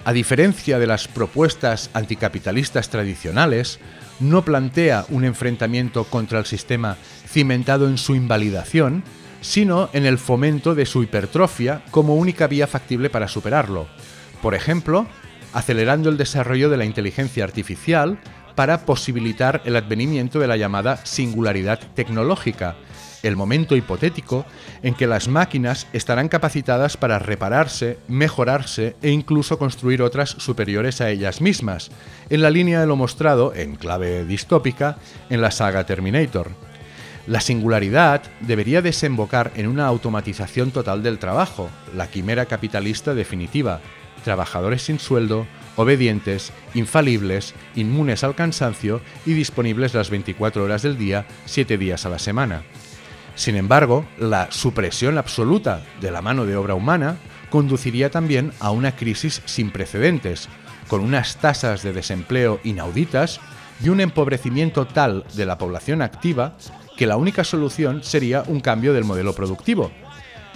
A 0.06 0.14
diferencia 0.14 0.80
de 0.80 0.88
las 0.88 1.08
propuestas 1.08 1.90
anticapitalistas 1.94 2.90
tradicionales, 2.90 3.80
no 4.20 4.44
plantea 4.44 5.06
un 5.10 5.26
enfrentamiento 5.26 6.04
contra 6.06 6.40
el 6.40 6.46
sistema 6.46 6.98
cimentado 7.28 7.88
en 7.88 7.98
su 7.98 8.16
invalidación, 8.16 9.04
sino 9.42 9.90
en 9.94 10.06
el 10.06 10.18
fomento 10.18 10.76
de 10.76 10.86
su 10.86 11.04
hipertrofia 11.04 11.84
como 11.92 12.16
única 12.16 12.48
vía 12.48 12.68
factible 12.68 13.10
para 13.10 13.28
superarlo. 13.28 13.88
Por 14.42 14.56
ejemplo, 14.56 15.08
acelerando 15.54 16.10
el 16.10 16.18
desarrollo 16.18 16.70
de 16.70 16.78
la 16.78 16.86
inteligencia 16.86 17.44
artificial 17.44 18.20
para 18.56 18.86
posibilitar 18.86 19.62
el 19.66 19.76
advenimiento 19.76 20.40
de 20.40 20.48
la 20.48 20.58
llamada 20.58 21.06
singularidad 21.06 21.80
tecnológica, 21.96 22.76
el 23.24 23.36
momento 23.36 23.76
hipotético 23.76 24.46
en 24.84 24.94
que 24.94 25.08
las 25.08 25.28
máquinas 25.28 25.88
estarán 25.94 26.30
capacitadas 26.30 26.98
para 26.98 27.20
repararse, 27.20 27.98
mejorarse 28.08 28.96
e 29.02 29.12
incluso 29.12 29.58
construir 29.58 30.02
otras 30.02 30.30
superiores 30.30 31.02
a 31.02 31.10
ellas 31.10 31.42
mismas, 31.42 31.92
en 32.30 32.42
la 32.42 32.50
línea 32.50 32.80
de 32.80 32.88
lo 32.88 32.96
mostrado, 32.96 33.54
en 33.56 33.76
clave 33.76 34.26
distópica, 34.26 34.98
en 35.30 35.42
la 35.42 35.52
saga 35.52 35.86
Terminator. 35.86 36.52
La 37.28 37.42
singularidad 37.42 38.24
debería 38.40 38.82
desembocar 38.82 39.52
en 39.56 39.68
una 39.68 39.86
automatización 39.86 40.72
total 40.72 41.04
del 41.04 41.20
trabajo, 41.20 41.70
la 41.96 42.08
quimera 42.08 42.46
capitalista 42.46 43.14
definitiva, 43.14 43.82
trabajadores 44.24 44.82
sin 44.84 45.00
sueldo, 45.00 45.46
obedientes, 45.76 46.52
infalibles, 46.74 47.54
inmunes 47.76 48.24
al 48.24 48.36
cansancio 48.36 49.02
y 49.26 49.34
disponibles 49.34 49.94
las 49.94 50.10
24 50.10 50.64
horas 50.64 50.82
del 50.82 50.98
día, 50.98 51.26
7 51.46 51.78
días 51.78 52.06
a 52.06 52.10
la 52.10 52.20
semana. 52.20 52.64
Sin 53.40 53.56
embargo, 53.56 54.06
la 54.18 54.52
supresión 54.52 55.18
absoluta 55.18 55.82
de 56.02 56.12
la 56.12 56.22
mano 56.22 56.46
de 56.46 56.58
obra 56.58 56.76
humana 56.76 57.16
conduciría 57.50 58.12
también 58.12 58.52
a 58.60 58.72
una 58.72 58.98
crisis 58.98 59.42
sin 59.46 59.72
precedentes, 59.72 60.50
con 60.90 61.00
unas 61.00 61.38
tasas 61.38 61.82
de 61.82 61.94
desempleo 61.94 62.60
inauditas 62.66 63.40
y 63.82 63.88
un 63.88 64.02
empobrecimiento 64.02 64.86
tal 64.88 65.24
de 65.36 65.46
la 65.46 65.58
población 65.58 66.02
activa 66.02 66.58
que 66.98 67.08
la 67.08 67.16
única 67.16 67.46
solución 67.46 68.04
sería 68.04 68.44
un 68.46 68.60
cambio 68.60 68.92
del 68.92 69.06
modelo 69.06 69.32
productivo, 69.32 69.90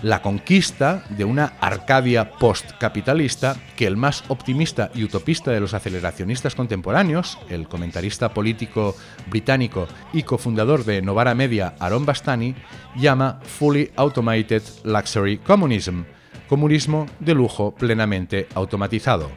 la 0.03 0.21
conquista 0.21 1.05
de 1.09 1.23
una 1.23 1.53
Arcadia 1.61 2.31
postcapitalista 2.31 3.55
que 3.75 3.87
el 3.87 3.97
más 3.97 4.23
optimista 4.27 4.91
y 4.93 5.03
utopista 5.03 5.51
de 5.51 5.61
los 5.61 5.73
aceleracionistas 5.73 6.55
contemporáneos, 6.55 7.39
el 7.49 7.67
comentarista 7.67 8.33
político 8.33 8.95
británico 9.27 9.87
y 10.11 10.23
cofundador 10.23 10.83
de 10.83 11.01
Novara 11.01 11.33
Media, 11.33 11.75
Aaron 11.79 12.05
Bastani, 12.05 12.53
llama 12.97 13.39
Fully 13.43 13.91
Automated 13.95 14.61
Luxury 14.83 15.37
Communism, 15.37 16.03
comunismo 16.49 17.05
de 17.19 17.33
lujo 17.33 17.73
plenamente 17.73 18.47
automatizado. 18.53 19.31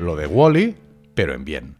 Lo 0.00 0.16
de 0.16 0.26
Wally, 0.26 0.76
pero 1.14 1.34
en 1.34 1.44
bien. 1.44 1.79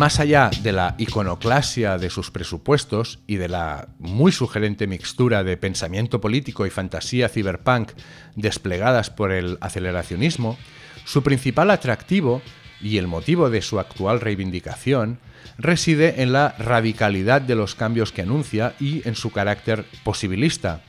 Más 0.00 0.18
allá 0.18 0.48
de 0.62 0.72
la 0.72 0.94
iconoclasia 0.96 1.98
de 1.98 2.08
sus 2.08 2.30
presupuestos 2.30 3.18
y 3.26 3.36
de 3.36 3.50
la 3.50 3.88
muy 3.98 4.32
sugerente 4.32 4.86
mixtura 4.86 5.44
de 5.44 5.58
pensamiento 5.58 6.22
político 6.22 6.64
y 6.64 6.70
fantasía 6.70 7.28
cyberpunk 7.28 7.90
desplegadas 8.34 9.10
por 9.10 9.30
el 9.30 9.58
aceleracionismo, 9.60 10.56
su 11.04 11.22
principal 11.22 11.70
atractivo 11.70 12.40
y 12.80 12.96
el 12.96 13.08
motivo 13.08 13.50
de 13.50 13.60
su 13.60 13.78
actual 13.78 14.22
reivindicación 14.22 15.18
reside 15.58 16.22
en 16.22 16.32
la 16.32 16.54
radicalidad 16.58 17.42
de 17.42 17.56
los 17.56 17.74
cambios 17.74 18.10
que 18.10 18.22
anuncia 18.22 18.72
y 18.80 19.06
en 19.06 19.14
su 19.14 19.30
carácter 19.32 19.84
posibilista. 20.02 20.80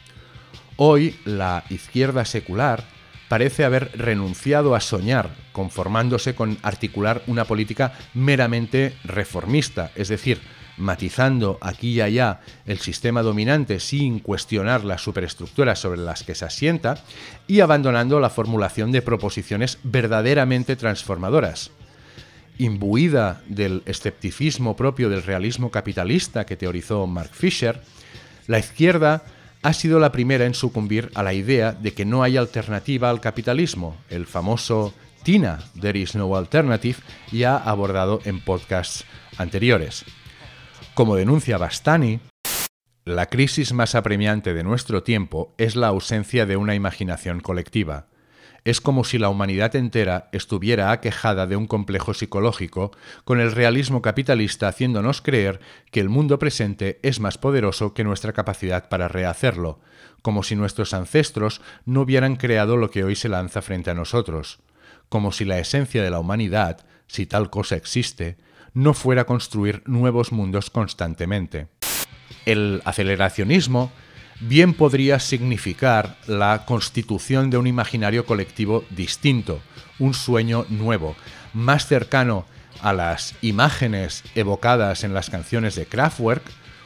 Hoy, 0.77 1.19
la 1.25 1.65
izquierda 1.69 2.23
secular 2.23 2.85
parece 3.31 3.63
haber 3.63 3.97
renunciado 3.97 4.75
a 4.75 4.81
soñar, 4.81 5.33
conformándose 5.53 6.35
con 6.35 6.57
articular 6.63 7.21
una 7.27 7.45
política 7.45 7.93
meramente 8.13 8.93
reformista, 9.05 9.89
es 9.95 10.09
decir, 10.09 10.41
matizando 10.75 11.57
aquí 11.61 11.91
y 11.91 12.01
allá 12.01 12.41
el 12.65 12.79
sistema 12.79 13.21
dominante 13.21 13.79
sin 13.79 14.19
cuestionar 14.19 14.83
las 14.83 15.01
superestructuras 15.01 15.79
sobre 15.79 16.01
las 16.01 16.23
que 16.23 16.35
se 16.35 16.43
asienta 16.43 17.01
y 17.47 17.61
abandonando 17.61 18.19
la 18.19 18.29
formulación 18.29 18.91
de 18.91 19.01
proposiciones 19.01 19.79
verdaderamente 19.81 20.75
transformadoras. 20.75 21.71
Imbuida 22.57 23.43
del 23.47 23.81
escepticismo 23.85 24.75
propio 24.75 25.09
del 25.09 25.23
realismo 25.23 25.71
capitalista 25.71 26.45
que 26.45 26.57
teorizó 26.57 27.07
Mark 27.07 27.31
Fisher, 27.31 27.81
la 28.47 28.59
izquierda 28.59 29.23
ha 29.63 29.73
sido 29.73 29.99
la 29.99 30.11
primera 30.11 30.45
en 30.45 30.53
sucumbir 30.53 31.11
a 31.13 31.23
la 31.23 31.33
idea 31.33 31.71
de 31.71 31.93
que 31.93 32.05
no 32.05 32.23
hay 32.23 32.37
alternativa 32.37 33.09
al 33.09 33.21
capitalismo, 33.21 33.97
el 34.09 34.25
famoso 34.25 34.93
TINA, 35.23 35.59
There 35.79 35.99
is 35.99 36.15
no 36.15 36.35
alternative, 36.35 36.97
ya 37.31 37.57
abordado 37.57 38.21
en 38.25 38.39
podcasts 38.39 39.05
anteriores. 39.37 40.03
Como 40.95 41.15
denuncia 41.15 41.57
Bastani, 41.57 42.19
la 43.05 43.27
crisis 43.27 43.73
más 43.73 43.95
apremiante 43.95 44.53
de 44.53 44.63
nuestro 44.63 45.03
tiempo 45.03 45.53
es 45.57 45.75
la 45.75 45.87
ausencia 45.87 46.45
de 46.45 46.57
una 46.57 46.75
imaginación 46.75 47.39
colectiva. 47.39 48.07
Es 48.63 48.79
como 48.79 49.03
si 49.03 49.17
la 49.17 49.29
humanidad 49.29 49.75
entera 49.75 50.29
estuviera 50.31 50.91
aquejada 50.91 51.47
de 51.47 51.55
un 51.55 51.65
complejo 51.65 52.13
psicológico, 52.13 52.91
con 53.23 53.39
el 53.39 53.51
realismo 53.51 54.03
capitalista 54.03 54.67
haciéndonos 54.67 55.21
creer 55.21 55.59
que 55.89 55.99
el 55.99 56.09
mundo 56.09 56.37
presente 56.37 56.99
es 57.01 57.19
más 57.19 57.39
poderoso 57.39 57.95
que 57.95 58.03
nuestra 58.03 58.33
capacidad 58.33 58.87
para 58.87 59.07
rehacerlo, 59.07 59.79
como 60.21 60.43
si 60.43 60.55
nuestros 60.55 60.93
ancestros 60.93 61.61
no 61.85 62.01
hubieran 62.01 62.35
creado 62.35 62.77
lo 62.77 62.91
que 62.91 63.03
hoy 63.03 63.15
se 63.15 63.29
lanza 63.29 63.63
frente 63.63 63.89
a 63.89 63.95
nosotros, 63.95 64.59
como 65.09 65.31
si 65.31 65.43
la 65.43 65.57
esencia 65.57 66.03
de 66.03 66.11
la 66.11 66.19
humanidad, 66.19 66.85
si 67.07 67.25
tal 67.25 67.49
cosa 67.49 67.75
existe, 67.75 68.37
no 68.73 68.93
fuera 68.93 69.25
construir 69.25 69.81
nuevos 69.87 70.31
mundos 70.31 70.69
constantemente. 70.69 71.67
El 72.45 72.81
aceleracionismo 72.85 73.91
bien 74.41 74.73
podría 74.73 75.19
significar 75.19 76.17
la 76.27 76.65
constitución 76.65 77.49
de 77.49 77.57
un 77.57 77.67
imaginario 77.67 78.25
colectivo 78.25 78.83
distinto, 78.89 79.61
un 79.99 80.13
sueño 80.13 80.65
nuevo, 80.69 81.15
más 81.53 81.87
cercano 81.87 82.45
a 82.81 82.93
las 82.93 83.35
imágenes 83.41 84.23
evocadas 84.35 85.03
en 85.03 85.13
las 85.13 85.29
canciones 85.29 85.75
de 85.75 85.85
Kraftwerk, 85.85 86.43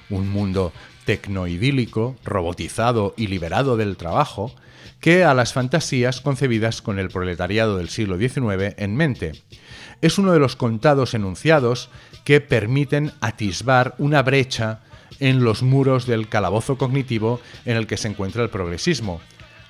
un 0.10 0.30
mundo 0.30 0.74
tecnoidílico, 1.06 2.16
robotizado 2.24 3.14
y 3.16 3.28
liberado 3.28 3.78
del 3.78 3.96
trabajo, 3.96 4.54
que 5.00 5.24
a 5.24 5.34
las 5.34 5.54
fantasías 5.54 6.20
concebidas 6.20 6.82
con 6.82 7.00
el 7.00 7.10
proletariado 7.10 7.78
del 7.78 7.90
siglo 7.90 8.18
XIX 8.18 8.76
en 8.78 8.96
mente. 8.96 9.44
Es 10.02 10.18
uno 10.18 10.34
de 10.34 10.40
los 10.40 10.56
contados 10.56 11.14
enunciados 11.14 11.90
que 12.24 12.42
permiten 12.42 13.14
atisbar 13.22 13.96
una 13.98 14.24
brecha 14.24 14.82
en 15.20 15.44
los 15.44 15.64
muros 15.64 16.06
del 16.06 16.28
calabozo 16.28 16.78
cognitivo 16.78 17.40
en 17.66 17.78
el 17.78 17.88
que 17.88 17.98
se 17.98 18.08
encuentra 18.08 18.44
el 18.44 18.50
progresismo, 18.50 19.22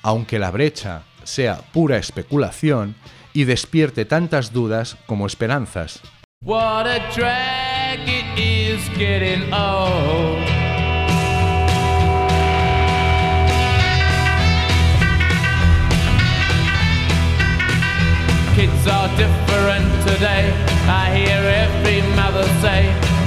aunque 0.02 0.40
la 0.40 0.52
brecha 0.52 1.04
sea 1.24 1.62
pura 1.74 1.98
especulación 1.98 2.96
y 3.34 3.44
despierte 3.44 4.06
tantas 4.06 4.54
dudas 4.54 4.98
como 5.06 5.28
esperanzas. 5.28 6.02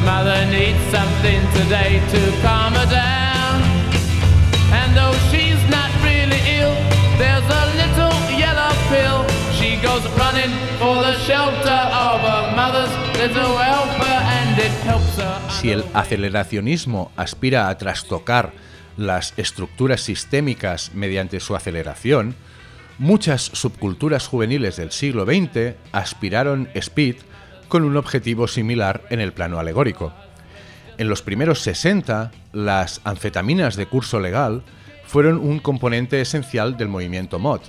Mother 0.08 0.40
needs 0.46 0.80
something 0.90 1.40
today 1.58 2.00
to 2.12 2.20
calm 2.40 2.72
her 2.72 2.88
down. 2.88 3.56
And 4.72 4.96
though 4.96 5.16
she's 5.30 5.60
not 5.68 5.90
really 6.02 6.40
ill, 6.58 6.74
there's 7.20 7.48
a 7.62 7.64
little 7.82 8.16
yellow 8.42 8.72
pill. 8.88 9.18
She 9.58 9.76
goes 9.82 10.04
running 10.16 10.52
for 10.80 10.94
the 11.06 11.14
shelter 11.28 11.80
of 12.06 12.20
her 12.30 12.44
mother's 12.56 12.92
little 13.20 13.54
helper, 13.58 14.16
and 14.38 14.58
it 14.58 14.74
helps 14.88 15.14
her. 15.18 15.34
Si 15.60 15.70
el 15.72 15.84
aceleracionismo 15.92 17.12
aspira 17.16 17.68
a 17.68 17.76
trastocar 17.76 18.52
las 18.96 19.34
estructuras 19.36 20.00
sistémicas 20.00 20.92
mediante 20.94 21.38
su 21.38 21.54
aceleración, 21.54 22.34
muchas 22.96 23.42
subculturas 23.42 24.26
juveniles 24.26 24.76
del 24.76 24.90
siglo 24.90 25.26
XX 25.26 25.76
aspiraron 25.92 26.70
speed 26.74 27.16
con 27.68 27.85
un 27.85 27.96
objetivo 27.96 28.48
similar 28.48 29.02
en 29.11 29.20
el 29.20 29.33
plano 29.33 29.59
alegórico. 29.59 30.12
En 30.96 31.09
los 31.09 31.22
primeros 31.22 31.61
60, 31.61 32.33
las 32.52 33.00
anfetaminas 33.04 33.76
de 33.76 33.87
curso 33.87 34.18
legal 34.18 34.62
fueron 35.04 35.38
un 35.38 35.61
componente 35.61 36.20
esencial 36.20 36.76
del 36.76 36.88
movimiento 36.88 37.38
mod. 37.38 37.61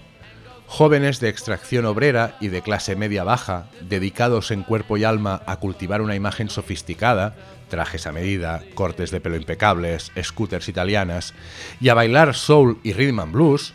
Jóvenes 0.68 1.20
de 1.20 1.30
extracción 1.30 1.86
obrera 1.86 2.38
y 2.40 2.48
de 2.50 2.62
clase 2.62 2.96
media-baja, 2.96 3.70
dedicados 3.88 4.52
en 4.52 4.64
cuerpo 4.64 4.98
y 4.98 5.04
alma 5.04 5.42
a 5.46 5.58
cultivar 5.58 6.02
una 6.02 6.16
imagen 6.16 6.50
sofisticada, 6.50 7.36
trajes 7.70 8.08
a 8.08 8.12
medida, 8.12 8.64
cortes 8.76 9.12
de 9.12 9.22
pelo 9.22 9.36
impecables, 9.36 10.12
scooters 10.22 10.70
italianas, 10.70 11.34
y 11.80 11.90
a 11.90 11.94
bailar 11.94 12.36
soul 12.36 12.80
y 12.84 12.94
rhythm 12.94 13.20
and 13.20 13.34
blues, 13.34 13.74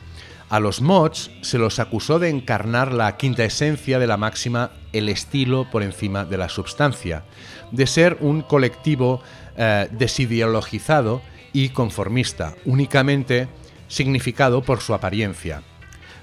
a 0.50 0.60
los 0.60 0.80
mods 0.80 1.30
se 1.40 1.58
los 1.58 1.78
acusó 1.78 2.18
de 2.18 2.28
encarnar 2.28 2.92
la 2.92 3.16
quinta 3.16 3.44
esencia 3.44 3.98
de 3.98 4.06
la 4.06 4.16
máxima 4.16 4.70
el 4.94 5.08
estilo 5.08 5.70
por 5.70 5.82
encima 5.82 6.24
de 6.24 6.38
la 6.38 6.48
substancia, 6.48 7.24
de 7.70 7.86
ser 7.86 8.16
un 8.20 8.40
colectivo 8.40 9.20
eh, 9.56 9.88
desideologizado 9.90 11.20
y 11.52 11.68
conformista, 11.68 12.54
únicamente 12.64 13.48
significado 13.88 14.62
por 14.62 14.80
su 14.80 14.94
apariencia. 14.94 15.62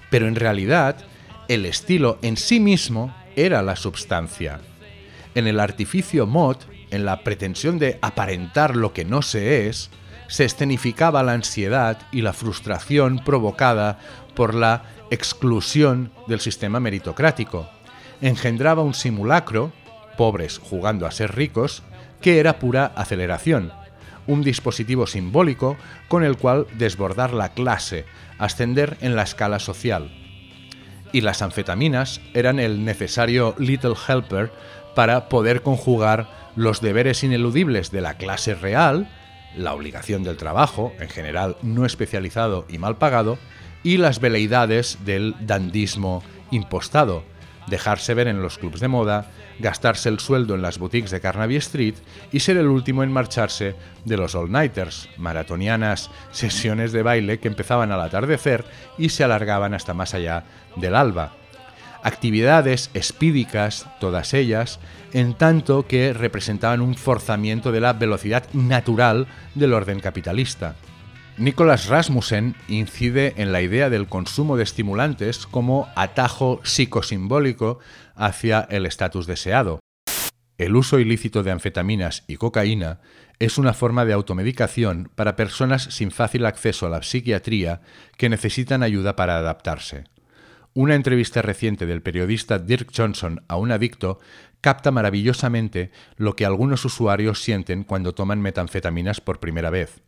Pero 0.09 0.27
en 0.27 0.35
realidad, 0.35 0.97
el 1.47 1.65
estilo 1.65 2.17
en 2.21 2.37
sí 2.37 2.59
mismo 2.59 3.15
era 3.35 3.61
la 3.61 3.75
substancia. 3.75 4.59
En 5.35 5.47
el 5.47 5.59
artificio 5.59 6.25
mod, 6.25 6.57
en 6.89 7.05
la 7.05 7.23
pretensión 7.23 7.79
de 7.79 7.99
aparentar 8.01 8.75
lo 8.75 8.93
que 8.93 9.05
no 9.05 9.21
se 9.21 9.67
es, 9.67 9.89
se 10.27 10.45
escenificaba 10.45 11.23
la 11.23 11.33
ansiedad 11.33 11.97
y 12.11 12.21
la 12.21 12.33
frustración 12.33 13.19
provocada 13.19 13.99
por 14.33 14.55
la 14.55 14.83
exclusión 15.09 16.11
del 16.27 16.39
sistema 16.39 16.79
meritocrático. 16.79 17.69
Engendraba 18.21 18.83
un 18.83 18.93
simulacro, 18.93 19.71
pobres 20.15 20.59
jugando 20.59 21.07
a 21.07 21.11
ser 21.11 21.35
ricos, 21.35 21.81
que 22.21 22.39
era 22.39 22.59
pura 22.59 22.85
aceleración, 22.95 23.71
un 24.27 24.43
dispositivo 24.43 25.07
simbólico 25.07 25.75
con 26.07 26.23
el 26.23 26.37
cual 26.37 26.67
desbordar 26.77 27.33
la 27.33 27.49
clase, 27.49 28.05
ascender 28.37 28.97
en 29.01 29.15
la 29.15 29.23
escala 29.23 29.59
social. 29.59 30.11
Y 31.11 31.21
las 31.21 31.41
anfetaminas 31.41 32.21
eran 32.33 32.59
el 32.59 32.85
necesario 32.85 33.55
little 33.57 33.95
helper 34.07 34.51
para 34.95 35.27
poder 35.27 35.61
conjugar 35.61 36.29
los 36.55 36.79
deberes 36.79 37.23
ineludibles 37.23 37.91
de 37.91 38.01
la 38.01 38.15
clase 38.15 38.55
real, 38.55 39.09
la 39.55 39.73
obligación 39.73 40.23
del 40.23 40.37
trabajo, 40.37 40.93
en 40.99 41.09
general 41.09 41.57
no 41.61 41.85
especializado 41.85 42.65
y 42.69 42.77
mal 42.77 42.97
pagado, 42.97 43.37
y 43.83 43.97
las 43.97 44.19
veleidades 44.19 44.99
del 45.05 45.35
dandismo 45.41 46.23
impostado, 46.51 47.23
dejarse 47.67 48.13
ver 48.13 48.27
en 48.27 48.41
los 48.41 48.57
clubs 48.57 48.79
de 48.79 48.87
moda, 48.87 49.31
gastarse 49.59 50.09
el 50.09 50.19
sueldo 50.19 50.55
en 50.55 50.61
las 50.61 50.79
boutiques 50.79 51.11
de 51.11 51.21
Carnaby 51.21 51.55
Street 51.57 51.95
y 52.31 52.39
ser 52.39 52.57
el 52.57 52.67
último 52.67 53.03
en 53.03 53.11
marcharse 53.11 53.75
de 54.05 54.17
los 54.17 54.35
all-nighters, 54.35 55.09
maratonianas 55.17 56.09
sesiones 56.31 56.91
de 56.91 57.03
baile 57.03 57.39
que 57.39 57.47
empezaban 57.47 57.91
al 57.91 58.01
atardecer 58.01 58.65
y 58.97 59.09
se 59.09 59.23
alargaban 59.23 59.73
hasta 59.73 59.93
más 59.93 60.13
allá 60.13 60.43
del 60.75 60.95
alba. 60.95 61.33
Actividades 62.03 62.89
espídicas, 62.95 63.85
todas 63.99 64.33
ellas, 64.33 64.79
en 65.13 65.35
tanto 65.35 65.85
que 65.85 66.13
representaban 66.13 66.81
un 66.81 66.95
forzamiento 66.95 67.71
de 67.71 67.81
la 67.81 67.93
velocidad 67.93 68.45
natural 68.53 69.27
del 69.53 69.73
orden 69.73 69.99
capitalista. 69.99 70.75
Nicolas 71.37 71.87
Rasmussen 71.87 72.55
incide 72.67 73.33
en 73.37 73.51
la 73.51 73.61
idea 73.61 73.89
del 73.89 74.07
consumo 74.07 74.57
de 74.57 74.63
estimulantes 74.63 75.47
como 75.47 75.87
atajo 75.95 76.59
psicosimbólico 76.63 77.79
hacia 78.15 78.67
el 78.69 78.85
estatus 78.85 79.27
deseado. 79.27 79.79
El 80.57 80.75
uso 80.75 80.99
ilícito 80.99 81.41
de 81.41 81.49
anfetaminas 81.49 82.23
y 82.27 82.35
cocaína 82.35 82.99
es 83.39 83.57
una 83.57 83.73
forma 83.73 84.05
de 84.05 84.13
automedicación 84.13 85.09
para 85.15 85.35
personas 85.35 85.83
sin 85.85 86.11
fácil 86.11 86.45
acceso 86.45 86.85
a 86.85 86.89
la 86.89 87.01
psiquiatría 87.01 87.81
que 88.17 88.29
necesitan 88.29 88.83
ayuda 88.83 89.15
para 89.15 89.37
adaptarse. 89.37 90.03
Una 90.73 90.95
entrevista 90.95 91.41
reciente 91.41 91.87
del 91.87 92.03
periodista 92.03 92.59
Dirk 92.59 92.91
Johnson 92.95 93.43
a 93.47 93.55
un 93.55 93.71
adicto 93.71 94.19
capta 94.61 94.91
maravillosamente 94.91 95.91
lo 96.17 96.35
que 96.35 96.45
algunos 96.45 96.85
usuarios 96.85 97.41
sienten 97.41 97.83
cuando 97.83 98.13
toman 98.13 98.41
metanfetaminas 98.41 99.21
por 99.21 99.39
primera 99.39 99.71
vez. 99.71 100.03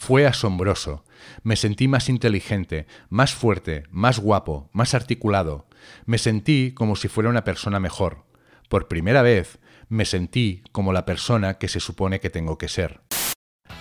Fue 0.00 0.26
asombroso. 0.26 1.04
Me 1.42 1.56
sentí 1.56 1.86
más 1.86 2.08
inteligente, 2.08 2.86
más 3.10 3.34
fuerte, 3.34 3.82
más 3.90 4.18
guapo, 4.18 4.70
más 4.72 4.94
articulado. 4.94 5.66
Me 6.06 6.16
sentí 6.16 6.72
como 6.72 6.96
si 6.96 7.08
fuera 7.08 7.28
una 7.28 7.44
persona 7.44 7.80
mejor. 7.80 8.24
Por 8.70 8.88
primera 8.88 9.20
vez 9.20 9.58
me 9.90 10.06
sentí 10.06 10.64
como 10.72 10.94
la 10.94 11.04
persona 11.04 11.58
que 11.58 11.68
se 11.68 11.80
supone 11.80 12.18
que 12.18 12.30
tengo 12.30 12.56
que 12.56 12.68
ser. 12.68 13.02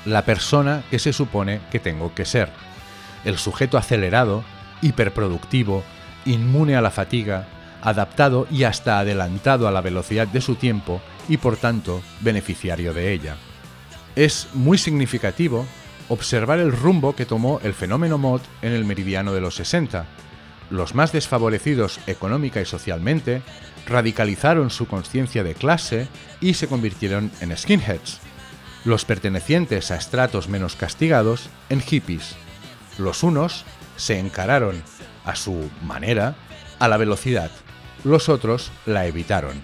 La 0.04 0.26
persona 0.26 0.84
que 0.92 1.00
se 1.00 1.14
supone 1.14 1.62
que 1.72 1.80
tengo 1.80 2.14
que 2.14 2.26
ser. 2.26 2.50
El 3.24 3.38
sujeto 3.38 3.78
acelerado, 3.78 4.44
hiperproductivo, 4.82 5.86
inmune 6.26 6.76
a 6.76 6.82
la 6.82 6.92
fatiga, 6.92 7.48
adaptado 7.82 8.46
y 8.52 8.66
hasta 8.66 9.00
adelantado 9.00 9.70
a 9.70 9.72
la 9.72 9.80
velocidad 9.80 10.28
de 10.28 10.42
su 10.42 10.56
tiempo 10.56 11.02
y 11.30 11.38
por 11.38 11.56
tanto 11.56 12.02
beneficiario 12.20 12.94
de 12.94 13.14
ella. 13.14 13.38
Es 14.18 14.50
muy 14.54 14.78
significativo 14.78 15.66
observar 16.10 16.60
el 16.60 16.72
rumbo 16.72 17.16
que 17.16 17.26
tomó 17.26 17.60
el 17.64 17.74
fenómeno 17.74 18.18
mod 18.18 18.42
en 18.62 18.74
el 18.74 18.84
meridiano 18.84 19.34
de 19.34 19.42
los 19.42 19.56
60. 19.56 20.06
Los 20.70 20.94
más 20.94 21.12
desfavorecidos 21.12 22.00
económica 22.08 22.62
y 22.62 22.66
socialmente 22.66 23.42
radicalizaron 23.88 24.70
su 24.70 24.88
conciencia 24.88 25.44
de 25.44 25.56
clase 25.56 26.08
y 26.42 26.56
se 26.56 26.68
convirtieron 26.68 27.32
en 27.42 27.56
skinheads. 27.56 28.20
los 28.86 29.04
pertenecientes 29.04 29.92
a 29.92 29.98
estratos 29.98 30.48
menos 30.48 30.76
castigados 30.76 31.50
en 31.70 31.82
hippies. 31.82 32.36
Los 32.98 33.24
unos 33.24 33.66
se 33.98 34.20
encararon, 34.20 34.82
a 35.26 35.36
su 35.36 35.70
manera, 35.84 36.36
a 36.80 36.88
la 36.88 36.96
velocidad, 36.96 37.52
los 38.04 38.30
otros 38.30 38.72
la 38.86 39.06
evitaron. 39.06 39.62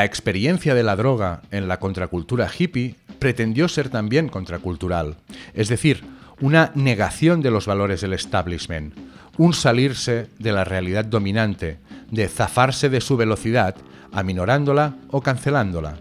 La 0.00 0.06
experiencia 0.06 0.74
de 0.74 0.82
la 0.82 0.96
droga 0.96 1.42
en 1.50 1.68
la 1.68 1.78
contracultura 1.78 2.48
hippie 2.58 2.94
pretendió 3.18 3.68
ser 3.68 3.90
también 3.90 4.30
contracultural, 4.30 5.16
es 5.52 5.68
decir, 5.68 6.02
una 6.40 6.72
negación 6.74 7.42
de 7.42 7.50
los 7.50 7.66
valores 7.66 8.00
del 8.00 8.14
establishment, 8.14 8.94
un 9.36 9.52
salirse 9.52 10.28
de 10.38 10.52
la 10.52 10.64
realidad 10.64 11.04
dominante, 11.04 11.76
de 12.10 12.28
zafarse 12.28 12.88
de 12.88 13.02
su 13.02 13.18
velocidad, 13.18 13.74
aminorándola 14.10 14.96
o 15.08 15.20
cancelándola. 15.20 15.98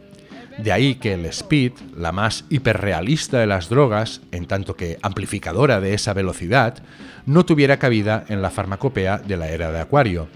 De 0.59 0.71
ahí 0.71 0.95
que 0.95 1.15
el 1.15 1.25
speed, 1.25 1.73
la 1.97 2.13
más 2.13 2.45
hiperrealista 2.49 3.39
de 3.39 3.47
las 3.47 3.67
drogas, 3.67 4.21
en 4.31 4.45
tanto 4.45 4.77
que 4.77 4.97
amplificadora 5.01 5.81
de 5.81 5.93
esa 5.93 6.13
velocidad, 6.13 6.81
no 7.25 7.45
tuviera 7.45 7.79
cabida 7.79 8.23
en 8.29 8.41
la 8.41 8.49
farmacopea 8.49 9.17
de 9.17 9.35
la 9.35 9.49
era 9.49 9.73
de 9.73 9.81
Acuario. 9.81 10.29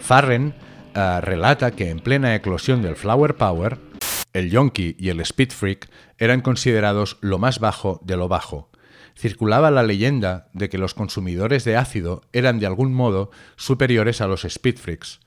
Farren 0.00 0.54
eh, 0.94 1.20
relata 1.20 1.70
que 1.70 1.90
en 1.90 2.00
plena 2.00 2.34
eclosión 2.34 2.82
del 2.82 2.96
Flower 2.96 3.36
Power, 3.36 3.78
el 4.32 4.50
Yonki 4.50 4.96
y 4.98 5.08
el 5.08 5.20
Speed 5.20 5.50
Freak 5.50 5.90
eran 6.18 6.40
considerados 6.40 7.18
lo 7.20 7.38
más 7.38 7.58
bajo 7.58 8.00
de 8.04 8.16
lo 8.16 8.28
bajo. 8.28 8.70
Circulaba 9.16 9.70
la 9.70 9.82
leyenda 9.82 10.48
de 10.52 10.68
que 10.68 10.78
los 10.78 10.94
consumidores 10.94 11.64
de 11.64 11.76
ácido 11.76 12.22
eran 12.32 12.58
de 12.58 12.66
algún 12.66 12.94
modo 12.94 13.30
superiores 13.56 14.20
a 14.20 14.26
los 14.26 14.44
Speed 14.44 14.78
Freaks. 14.78 15.20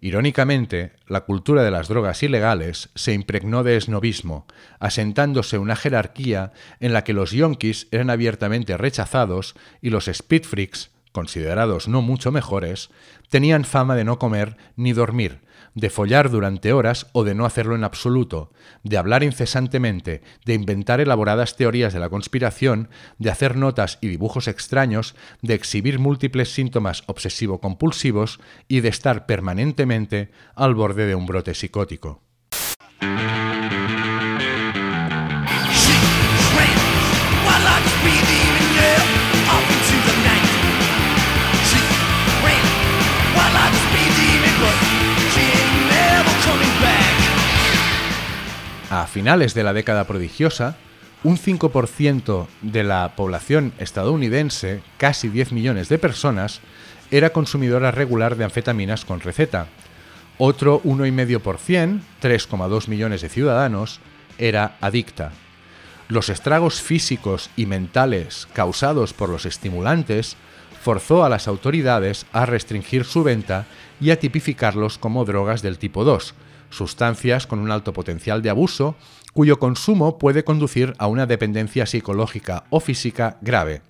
Irónicamente, 0.00 0.92
la 1.06 1.22
cultura 1.22 1.62
de 1.62 1.70
las 1.70 1.88
drogas 1.88 2.22
ilegales 2.22 2.90
se 2.94 3.14
impregnó 3.14 3.62
de 3.62 3.76
esnovismo, 3.76 4.46
asentándose 4.78 5.58
una 5.58 5.74
jerarquía 5.74 6.52
en 6.80 6.92
la 6.92 7.02
que 7.02 7.14
los 7.14 7.30
yonkis 7.30 7.88
eran 7.90 8.10
abiertamente 8.10 8.76
rechazados 8.76 9.54
y 9.80 9.90
los 9.90 10.08
speed 10.08 10.44
freaks, 10.44 10.90
considerados 11.12 11.88
no 11.88 12.02
mucho 12.02 12.30
mejores, 12.30 12.90
tenían 13.28 13.64
fama 13.64 13.94
de 13.96 14.04
no 14.04 14.18
comer 14.18 14.56
ni 14.76 14.92
dormir, 14.92 15.40
de 15.74 15.90
follar 15.90 16.30
durante 16.30 16.72
horas 16.72 17.06
o 17.12 17.22
de 17.22 17.34
no 17.34 17.44
hacerlo 17.44 17.74
en 17.74 17.84
absoluto, 17.84 18.50
de 18.82 18.96
hablar 18.96 19.22
incesantemente, 19.22 20.22
de 20.44 20.54
inventar 20.54 21.00
elaboradas 21.00 21.56
teorías 21.56 21.92
de 21.92 22.00
la 22.00 22.08
conspiración, 22.08 22.88
de 23.18 23.30
hacer 23.30 23.56
notas 23.56 23.98
y 24.00 24.08
dibujos 24.08 24.48
extraños, 24.48 25.14
de 25.42 25.54
exhibir 25.54 25.98
múltiples 25.98 26.52
síntomas 26.52 27.04
obsesivo-compulsivos 27.06 28.40
y 28.68 28.80
de 28.80 28.88
estar 28.88 29.26
permanentemente 29.26 30.30
al 30.54 30.74
borde 30.74 31.06
de 31.06 31.14
un 31.14 31.26
brote 31.26 31.54
psicótico. 31.54 32.22
Finales 49.16 49.54
de 49.54 49.64
la 49.64 49.72
década 49.72 50.04
prodigiosa, 50.04 50.76
un 51.24 51.38
5% 51.38 52.48
de 52.60 52.84
la 52.84 53.14
población 53.16 53.72
estadounidense, 53.78 54.82
casi 54.98 55.30
10 55.30 55.52
millones 55.52 55.88
de 55.88 55.96
personas, 55.96 56.60
era 57.10 57.30
consumidora 57.30 57.90
regular 57.92 58.36
de 58.36 58.44
anfetaminas 58.44 59.06
con 59.06 59.20
receta. 59.20 59.68
Otro 60.36 60.82
1,5%, 60.82 62.00
3,2 62.20 62.88
millones 62.88 63.22
de 63.22 63.30
ciudadanos, 63.30 64.00
era 64.36 64.76
adicta. 64.82 65.32
Los 66.08 66.28
estragos 66.28 66.82
físicos 66.82 67.48
y 67.56 67.64
mentales 67.64 68.46
causados 68.52 69.14
por 69.14 69.30
los 69.30 69.46
estimulantes 69.46 70.36
forzó 70.82 71.24
a 71.24 71.30
las 71.30 71.48
autoridades 71.48 72.26
a 72.34 72.44
restringir 72.44 73.06
su 73.06 73.22
venta 73.22 73.64
y 73.98 74.10
a 74.10 74.18
tipificarlos 74.18 74.98
como 74.98 75.24
drogas 75.24 75.62
del 75.62 75.78
tipo 75.78 76.04
2, 76.04 76.34
sustancias 76.76 77.46
con 77.46 77.58
un 77.58 77.70
alto 77.70 77.92
potencial 77.92 78.42
de 78.42 78.50
abuso 78.50 78.96
cuyo 79.32 79.58
consumo 79.58 80.18
puede 80.18 80.44
conducir 80.44 80.94
a 80.98 81.06
una 81.06 81.26
dependencia 81.26 81.86
psicológica 81.86 82.64
o 82.70 82.80
física 82.80 83.36
grave. 83.40 83.82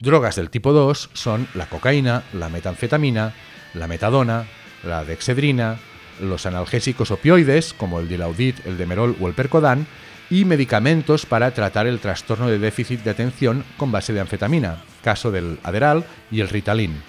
Drogas 0.00 0.36
del 0.36 0.50
tipo 0.50 0.72
2 0.72 1.10
son 1.12 1.48
la 1.54 1.66
cocaína, 1.66 2.22
la 2.32 2.48
metanfetamina, 2.48 3.34
la 3.74 3.88
metadona, 3.88 4.46
la 4.84 5.04
dexedrina, 5.04 5.78
los 6.20 6.46
analgésicos 6.46 7.10
opioides 7.10 7.74
como 7.74 7.98
el 7.98 8.08
dilaudid, 8.08 8.54
el 8.64 8.78
demerol 8.78 9.16
o 9.20 9.26
el 9.26 9.34
percodan 9.34 9.86
y 10.30 10.44
medicamentos 10.44 11.26
para 11.26 11.52
tratar 11.52 11.86
el 11.86 12.00
trastorno 12.00 12.48
de 12.48 12.58
déficit 12.58 13.02
de 13.02 13.10
atención 13.10 13.64
con 13.76 13.90
base 13.90 14.12
de 14.12 14.20
anfetamina, 14.20 14.82
caso 15.02 15.30
del 15.30 15.58
Adderall 15.62 16.04
y 16.30 16.40
el 16.40 16.48
Ritalin. 16.48 17.02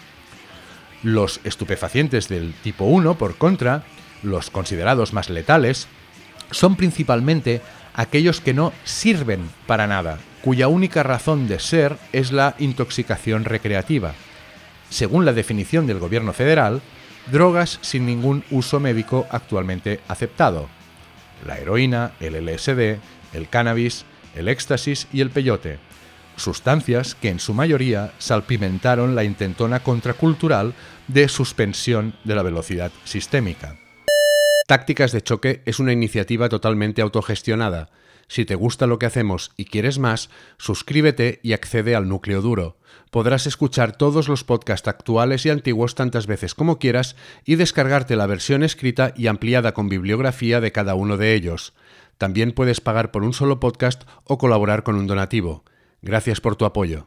Los 1.03 1.39
estupefacientes 1.43 2.27
del 2.27 2.53
tipo 2.53 2.85
1, 2.85 3.17
por 3.17 3.35
contra, 3.35 3.83
los 4.23 4.49
considerados 4.49 5.13
más 5.13 5.29
letales, 5.29 5.87
son 6.51 6.75
principalmente 6.75 7.61
aquellos 7.93 8.41
que 8.41 8.53
no 8.53 8.73
sirven 8.83 9.49
para 9.67 9.87
nada, 9.87 10.19
cuya 10.41 10.67
única 10.67 11.03
razón 11.03 11.47
de 11.47 11.59
ser 11.59 11.97
es 12.13 12.31
la 12.31 12.55
intoxicación 12.59 13.45
recreativa. 13.45 14.13
Según 14.89 15.25
la 15.25 15.33
definición 15.33 15.85
del 15.85 15.99
gobierno 15.99 16.33
federal, 16.33 16.81
drogas 17.31 17.79
sin 17.81 18.05
ningún 18.05 18.43
uso 18.49 18.79
médico 18.79 19.27
actualmente 19.29 19.99
aceptado. 20.07 20.69
La 21.45 21.57
heroína, 21.57 22.11
el 22.19 22.35
LSD, 22.35 22.99
el 23.33 23.49
cannabis, 23.49 24.05
el 24.35 24.47
éxtasis 24.47 25.07
y 25.13 25.21
el 25.21 25.29
peyote. 25.29 25.79
Sustancias 26.35 27.15
que 27.15 27.29
en 27.29 27.39
su 27.39 27.53
mayoría 27.53 28.13
salpimentaron 28.17 29.13
la 29.13 29.23
intentona 29.23 29.81
contracultural 29.81 30.73
de 31.07 31.27
suspensión 31.27 32.13
de 32.23 32.35
la 32.35 32.43
velocidad 32.43 32.91
sistémica. 33.03 33.78
Tácticas 34.69 35.11
de 35.11 35.23
Choque 35.23 35.63
es 35.65 35.79
una 35.79 35.93
iniciativa 35.93 36.47
totalmente 36.47 37.01
autogestionada. 37.01 37.89
Si 38.27 38.45
te 38.45 38.53
gusta 38.53 38.85
lo 38.85 38.99
que 38.99 39.07
hacemos 39.07 39.49
y 39.57 39.65
quieres 39.65 39.97
más, 39.97 40.29
suscríbete 40.59 41.39
y 41.41 41.53
accede 41.53 41.95
al 41.95 42.07
núcleo 42.07 42.43
duro. 42.43 42.77
Podrás 43.09 43.47
escuchar 43.47 43.97
todos 43.97 44.27
los 44.27 44.43
podcasts 44.43 44.87
actuales 44.87 45.47
y 45.47 45.49
antiguos 45.49 45.95
tantas 45.95 46.27
veces 46.27 46.53
como 46.53 46.77
quieras 46.77 47.15
y 47.45 47.55
descargarte 47.55 48.15
la 48.15 48.27
versión 48.27 48.61
escrita 48.61 49.11
y 49.17 49.25
ampliada 49.25 49.73
con 49.73 49.89
bibliografía 49.89 50.61
de 50.61 50.71
cada 50.71 50.93
uno 50.93 51.17
de 51.17 51.33
ellos. 51.33 51.73
También 52.19 52.51
puedes 52.51 52.79
pagar 52.79 53.09
por 53.09 53.23
un 53.23 53.33
solo 53.33 53.59
podcast 53.59 54.03
o 54.23 54.37
colaborar 54.37 54.83
con 54.83 54.93
un 54.97 55.07
donativo. 55.07 55.63
Gracias 56.03 56.41
por 56.41 56.55
tu 56.55 56.65
apoyo. 56.65 57.05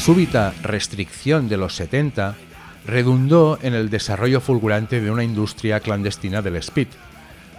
Súbita 0.00 0.54
restricción 0.62 1.50
de 1.50 1.58
los 1.58 1.74
70 1.74 2.34
redundó 2.86 3.58
en 3.60 3.74
el 3.74 3.90
desarrollo 3.90 4.40
fulgurante 4.40 4.98
de 5.02 5.10
una 5.10 5.24
industria 5.24 5.80
clandestina 5.80 6.40
del 6.40 6.56
speed. 6.56 6.88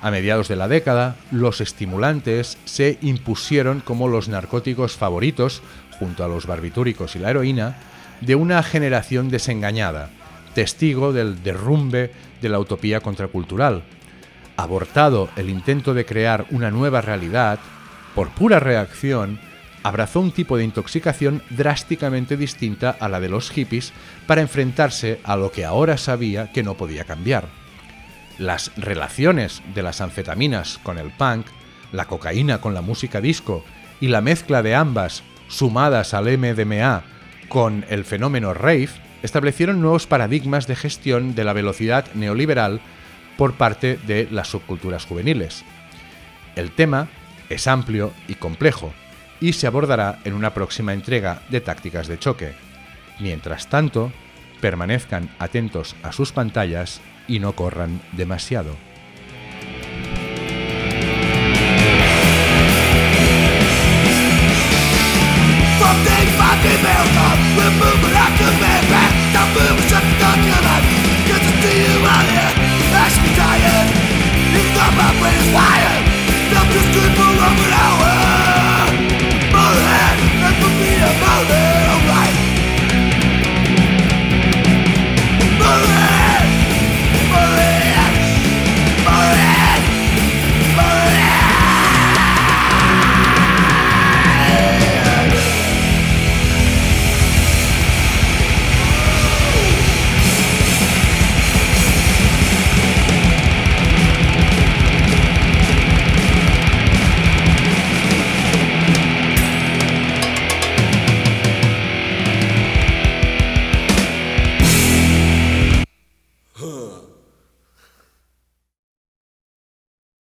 A 0.02 0.10
mediados 0.10 0.48
de 0.48 0.56
la 0.56 0.68
década, 0.68 1.18
los 1.30 1.62
estimulantes 1.62 2.58
se 2.66 2.98
impusieron 3.04 3.82
como 3.82 4.08
los 4.08 4.28
narcóticos 4.28 4.98
favoritos, 4.98 5.62
junto 6.00 6.26
a 6.26 6.28
los 6.28 6.48
barbitúricos 6.48 7.16
y 7.16 7.20
la 7.20 7.30
heroína, 7.30 7.78
de 8.22 8.34
una 8.34 8.64
generación 8.64 9.30
desengañada, 9.30 10.10
testigo 10.56 11.14
del 11.14 11.44
derrumbe 11.44 12.12
de 12.42 12.50
la 12.50 12.58
utopía 12.58 13.02
contracultural. 13.02 13.84
Abortado 14.58 15.30
el 15.36 15.48
intento 15.52 15.94
de 15.94 16.06
crear 16.06 16.48
una 16.50 16.72
nueva 16.72 17.02
realidad, 17.02 17.60
por 18.16 18.30
pura 18.30 18.60
reacción, 18.60 19.40
abrazó 19.84 20.20
un 20.20 20.32
tipo 20.32 20.58
de 20.58 20.64
intoxicación 20.64 21.42
drásticamente 21.50 22.38
distinta 22.38 22.96
a 23.00 23.10
la 23.10 23.20
de 23.20 23.30
los 23.30 23.50
hippies 23.50 23.94
para 24.28 24.42
enfrentarse 24.42 25.20
a 25.24 25.36
lo 25.36 25.52
que 25.52 25.66
ahora 25.66 25.98
sabía 25.98 26.52
que 26.52 26.64
no 26.64 26.76
podía 26.76 27.04
cambiar. 27.04 27.48
Las 28.38 28.72
relaciones 28.78 29.62
de 29.74 29.84
las 29.84 30.02
anfetaminas 30.02 30.80
con 30.84 30.98
el 30.98 31.12
punk, 31.12 31.46
la 31.92 32.06
cocaína 32.06 32.60
con 32.60 32.74
la 32.74 32.82
música 32.82 33.22
disco 33.22 33.64
y 34.00 34.08
la 34.08 34.22
mezcla 34.22 34.64
de 34.64 34.76
ambas, 34.76 35.24
sumadas 35.48 36.14
al 36.14 36.38
MDMA 36.38 37.04
con 37.50 37.86
el 37.90 38.06
fenómeno 38.06 38.54
rave, 38.54 38.90
establecieron 39.24 39.82
nuevos 39.82 40.08
paradigmas 40.08 40.68
de 40.68 40.76
gestión 40.76 41.36
de 41.36 41.44
la 41.44 41.54
velocidad 41.54 42.06
neoliberal 42.14 42.82
por 43.38 43.54
parte 43.54 44.00
de 44.08 44.28
las 44.32 44.48
subculturas 44.48 45.06
juveniles. 45.06 45.64
El 46.56 46.72
tema 46.72 47.08
es 47.50 47.68
amplio 47.68 48.14
y 48.28 48.36
complejo, 48.36 48.94
y 49.42 49.54
se 49.54 49.68
abordará 49.68 50.20
en 50.24 50.34
una 50.34 50.54
próxima 50.54 50.94
entrega 50.94 51.42
de 51.50 51.60
Tácticas 51.60 52.08
de 52.08 52.20
Choque. 52.20 52.54
Mientras 53.20 53.68
tanto, 53.68 54.14
permanezcan 54.62 55.30
atentos 55.40 55.96
a 56.04 56.14
sus 56.14 56.32
pantallas 56.32 57.02
y 57.28 57.40
no 57.40 57.54
corran 57.54 58.02
demasiado. 58.14 58.78